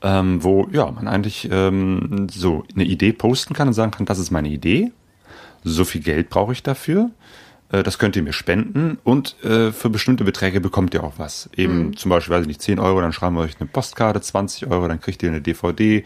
[0.00, 4.20] Ähm, wo ja man eigentlich ähm, so eine Idee posten kann und sagen kann, das
[4.20, 4.92] ist meine Idee,
[5.64, 7.10] so viel Geld brauche ich dafür
[7.70, 11.50] das könnt ihr mir spenden und äh, für bestimmte Beträge bekommt ihr auch was.
[11.54, 11.96] Eben mhm.
[11.96, 14.88] zum Beispiel, weiß ich nicht, 10 Euro, dann schreiben wir euch eine Postkarte, 20 Euro,
[14.88, 16.04] dann kriegt ihr eine DVD,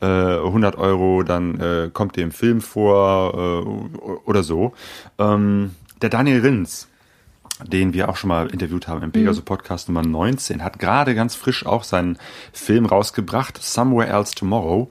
[0.00, 4.72] äh, 100 Euro, dann äh, kommt ihr im Film vor äh, oder so.
[5.18, 6.89] Ähm, der Daniel Rins,
[7.66, 9.46] den wir auch schon mal interviewt haben im Pegasus mhm.
[9.46, 12.18] Podcast Nummer 19, hat gerade ganz frisch auch seinen
[12.52, 14.88] Film rausgebracht, Somewhere Else Tomorrow,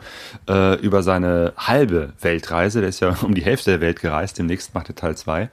[0.47, 2.79] äh, über seine halbe Weltreise.
[2.79, 5.49] Der ist ja um die Hälfte der Welt gereist, demnächst macht er Teil 2.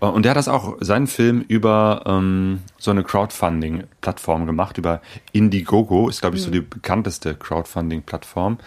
[0.00, 5.00] Äh, und der hat das auch, seinen Film über ähm, so eine Crowdfunding-Plattform gemacht, über
[5.32, 6.46] Indiegogo, ist glaube ich mhm.
[6.46, 8.58] so die bekannteste Crowdfunding-Plattform.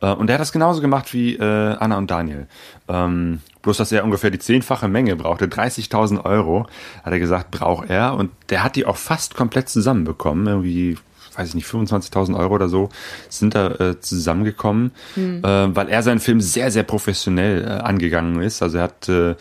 [0.00, 2.46] Äh, und der hat das genauso gemacht wie äh, Anna und Daniel.
[2.88, 6.66] Ähm, bloß, dass er ungefähr die zehnfache Menge brauchte, 30.000 Euro,
[7.02, 8.14] hat er gesagt, braucht er.
[8.14, 10.96] Und der hat die auch fast komplett zusammenbekommen, irgendwie
[11.38, 12.88] weiß ich nicht, 25.000 Euro oder so
[13.28, 15.42] sind da äh, zusammengekommen, mhm.
[15.44, 18.60] äh, weil er seinen Film sehr, sehr professionell äh, angegangen ist.
[18.60, 19.36] Also er hat, äh,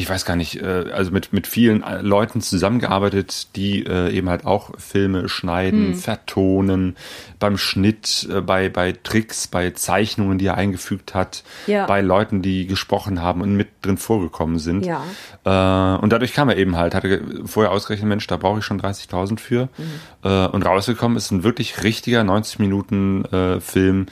[0.00, 4.30] ich weiß gar nicht, äh, also mit, mit vielen äh, Leuten zusammengearbeitet, die äh, eben
[4.30, 5.94] halt auch Filme schneiden, mhm.
[5.94, 6.96] vertonen,
[7.38, 11.84] beim Schnitt, äh, bei, bei Tricks, bei Zeichnungen, die er eingefügt hat, ja.
[11.84, 14.86] bei Leuten, die gesprochen haben und mit drin vorgekommen sind.
[14.86, 15.02] Ja.
[15.44, 18.80] Äh, und dadurch kam er eben halt, hatte vorher ausgerechnet, Mensch, da brauche ich schon
[18.80, 19.68] 30.000 für.
[19.76, 19.84] Mhm.
[20.24, 24.06] Äh, und rausgekommen ist ein wirklich richtiger 90 Minuten äh, Film,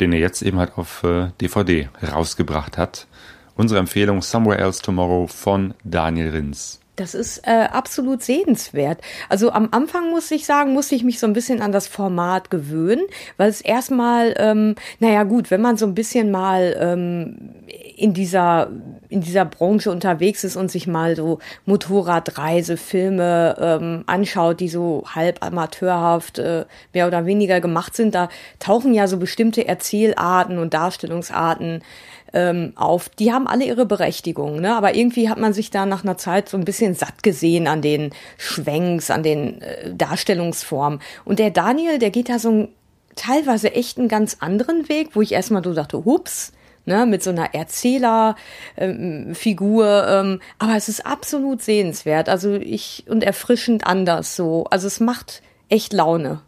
[0.00, 3.06] den er jetzt eben halt auf äh, DVD rausgebracht hat.
[3.56, 6.80] Unsere Empfehlung Somewhere Else Tomorrow von Daniel Rins.
[6.96, 9.00] Das ist äh, absolut sehenswert.
[9.28, 12.50] Also am Anfang muss ich sagen, musste ich mich so ein bisschen an das Format
[12.50, 13.02] gewöhnen,
[13.36, 17.50] weil es erstmal, ähm, naja gut, wenn man so ein bisschen mal ähm,
[17.96, 18.70] in dieser
[19.08, 25.44] in dieser Branche unterwegs ist und sich mal so Motorradreisefilme ähm, anschaut, die so halb
[25.44, 28.28] amateurhaft äh, mehr oder weniger gemacht sind, da
[28.58, 31.82] tauchen ja so bestimmte Erzählarten und Darstellungsarten
[32.34, 33.08] ähm, auf.
[33.08, 34.76] Die haben alle ihre Berechtigung, ne?
[34.76, 37.80] aber irgendwie hat man sich da nach einer Zeit so ein bisschen satt gesehen an
[37.80, 41.00] den Schwenks, an den äh, Darstellungsformen.
[41.24, 42.68] Und der Daniel, der geht da so ein,
[43.16, 46.52] teilweise echt einen ganz anderen Weg, wo ich erstmal so dachte, hups,
[46.84, 50.06] ne, mit so einer Erzählerfigur.
[50.08, 52.28] Ähm, ähm, aber es ist absolut sehenswert.
[52.28, 54.64] Also ich und erfrischend anders so.
[54.70, 56.40] Also es macht echt Laune.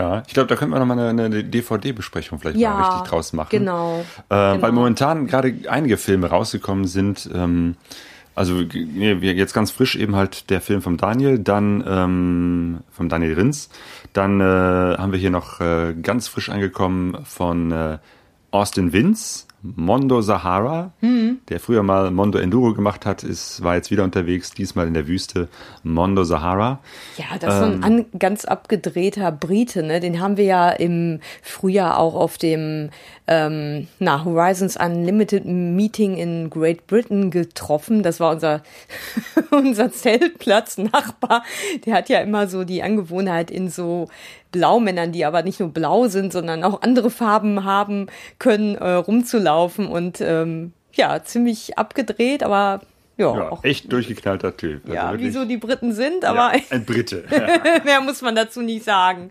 [0.00, 3.34] Ja, ich glaube, da könnte man nochmal eine, eine DVD-Besprechung vielleicht ja, mal richtig draus
[3.34, 3.48] machen.
[3.50, 4.62] Genau, äh, genau.
[4.62, 7.28] Weil momentan gerade einige Filme rausgekommen sind.
[7.34, 7.76] Ähm,
[8.34, 13.68] also jetzt ganz frisch eben halt der Film vom Daniel, dann ähm, vom Daniel Rins.
[14.14, 17.98] Dann äh, haben wir hier noch äh, ganz frisch angekommen von äh,
[18.50, 24.04] Austin Vince Mondo Sahara, der früher mal Mondo Enduro gemacht hat, ist, war jetzt wieder
[24.04, 25.48] unterwegs, diesmal in der Wüste.
[25.82, 26.78] Mondo Sahara.
[27.18, 30.00] Ja, das ist so ein an, ganz abgedrehter Brite, ne?
[30.00, 32.90] Den haben wir ja im Frühjahr auch auf dem
[33.26, 38.02] ähm, na, Horizons Unlimited Meeting in Great Britain getroffen.
[38.02, 38.62] Das war unser,
[39.50, 41.44] unser Zeltplatz-Nachbar.
[41.84, 44.08] Der hat ja immer so die Angewohnheit in so
[44.52, 48.06] Blaumännern, die aber nicht nur blau sind, sondern auch andere Farben haben
[48.38, 52.80] können, äh, rumzulaufen und ähm, ja, ziemlich abgedreht, aber
[53.16, 54.82] ja, Ja, auch, echt durchgeknallter Typ.
[54.84, 57.24] Also ja, wirklich- wie so die Briten sind, ja, aber ein Brite.
[57.84, 59.30] mehr muss man dazu nicht sagen.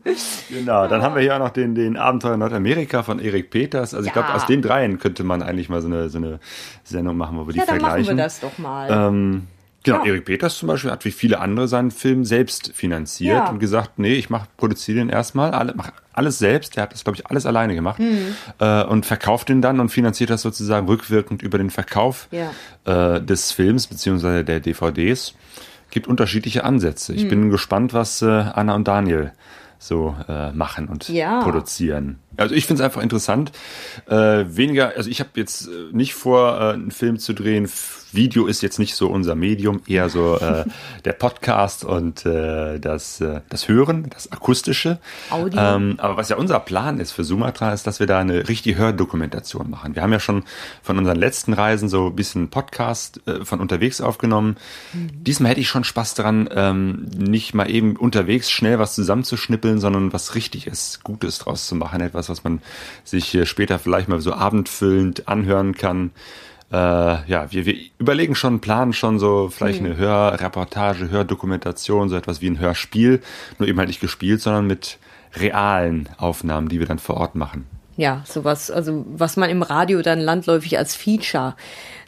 [0.50, 3.94] Genau, dann haben wir hier auch noch den, den Abenteuer Nordamerika von Erik Peters.
[3.96, 4.22] Also ich Ja.
[4.22, 6.40] glaube, aus den dreien könnte man eigentlich mal so eine, so eine
[6.84, 8.18] Sendung machen, wo wir die Ja, dann machen vergleichen.
[8.18, 8.90] wir das doch mal.
[8.92, 9.48] Ähm,
[9.84, 10.06] genau, Ja.
[10.12, 13.50] Erik Peters zum Beispiel hat wie viele andere seinen Film selbst finanziert Ja.
[13.50, 16.76] und gesagt, nee, ich mach, produziere den erstmal, alle, mach alles selbst.
[16.76, 18.36] Der hat das, glaube ich, alles alleine gemacht Mhm.
[18.60, 22.52] äh, und verkauft den dann und finanziert das sozusagen rückwirkend über den Verkauf Ja.
[23.16, 25.34] äh, des Films beziehungsweise der DVDs.
[25.92, 27.14] Gibt unterschiedliche Ansätze.
[27.14, 27.18] Mhm.
[27.18, 29.32] Ich bin gespannt, was äh, Anna und Daniel
[29.82, 31.40] so äh, machen und Ja.
[31.42, 32.20] produzieren.
[32.36, 33.54] Also ich finde es einfach interessant.
[34.08, 37.66] Äh, weniger, also ich habe jetzt äh, nicht vor, äh, einen Film zu drehen.
[38.12, 40.66] Video ist jetzt nicht so unser Medium, eher so äh,
[41.06, 45.00] der Podcast und äh, das, äh, das Hören, das Akustische.
[45.30, 45.60] Audio.
[45.60, 48.78] Ähm, aber was ja unser Plan ist für Sumatra, ist, dass wir da eine richtige
[48.78, 49.96] Hördokumentation machen.
[49.96, 50.44] Wir haben ja schon
[50.82, 54.58] von unseren letzten Reisen so ein bisschen Podcast äh, von unterwegs aufgenommen.
[54.94, 60.14] Diesmal hätte ich schon Spaß daran, ähm, nicht mal eben unterwegs schnell was zusammenzuschnippeln, sondern
[60.14, 62.02] was Richtiges, Gutes draus zu machen.
[62.02, 62.62] Etwas, was man
[63.04, 66.12] sich äh, später vielleicht mal so abendfüllend anhören kann.
[66.72, 72.42] Äh, ja, wir, wir überlegen schon, planen schon so vielleicht eine Hörreportage, Hördokumentation, so etwas
[72.42, 73.22] wie ein Hörspiel,
[73.58, 75.00] nur eben halt nicht gespielt, sondern mit
[75.36, 77.66] realen Aufnahmen, die wir dann vor Ort machen.
[77.98, 81.56] Ja, sowas, also was man im Radio dann landläufig als Feature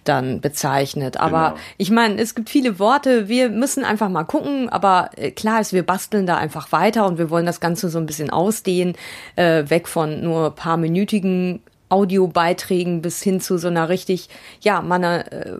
[0.04, 1.18] dann bezeichnet.
[1.18, 1.62] Aber Genau.
[1.78, 5.74] ich meine, es gibt viele Worte, wir müssen einfach mal gucken, aber äh, klar ist,
[5.74, 8.96] wir basteln da einfach weiter und wir wollen das Ganze so ein bisschen ausdehnen,
[9.36, 11.62] äh, weg von nur paar minütigen
[11.92, 14.30] Audiobeiträgen bis hin zu so einer richtig,
[14.62, 15.58] ja, man, äh,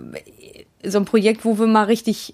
[0.84, 2.34] so ein Projekt, wo wir mal richtig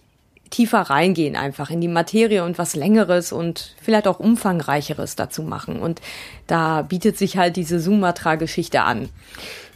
[0.50, 5.80] tiefer reingehen, einfach in die Materie und was Längeres und vielleicht auch Umfangreicheres dazu machen.
[5.80, 6.02] Und
[6.48, 9.10] da bietet sich halt diese Sumatra-Geschichte an.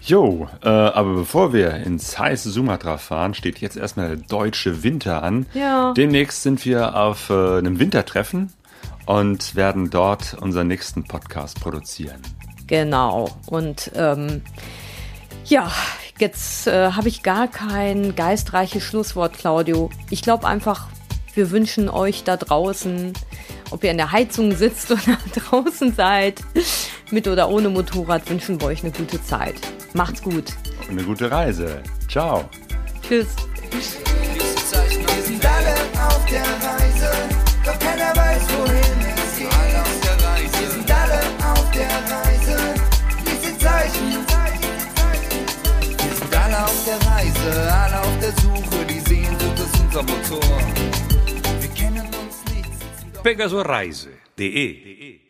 [0.02, 5.22] Jo, äh, aber bevor wir ins heiße Sumatra fahren, steht jetzt erstmal der deutsche Winter
[5.22, 5.46] an.
[5.54, 5.94] Ja.
[5.94, 8.52] Demnächst sind wir auf äh, einem Wintertreffen
[9.06, 12.22] und werden dort unseren nächsten Podcast produzieren.
[12.72, 13.30] Genau.
[13.48, 14.44] Und ähm,
[15.44, 15.70] ja,
[16.20, 19.90] jetzt äh, habe ich gar kein geistreiches Schlusswort, Claudio.
[20.10, 20.88] Ich glaube einfach,
[21.34, 23.12] wir wünschen euch da draußen,
[23.72, 26.40] ob ihr in der Heizung sitzt oder draußen seid,
[27.12, 29.56] mit oder ohne Motorrad, wünschen wir euch eine gute Zeit.
[29.94, 30.54] Macht's gut.
[30.88, 31.84] Und eine gute Reise.
[32.10, 32.50] Ciao.
[33.06, 33.36] Tschüss.
[33.70, 35.76] Wir sind alle
[36.08, 36.81] auf der Reise,
[47.42, 50.60] Reise, alle auf der Suche, die Sehnsucht ist unser Motor.
[51.60, 53.24] Wir kennen uns nicht.
[53.24, 55.21] Pegasoreise.de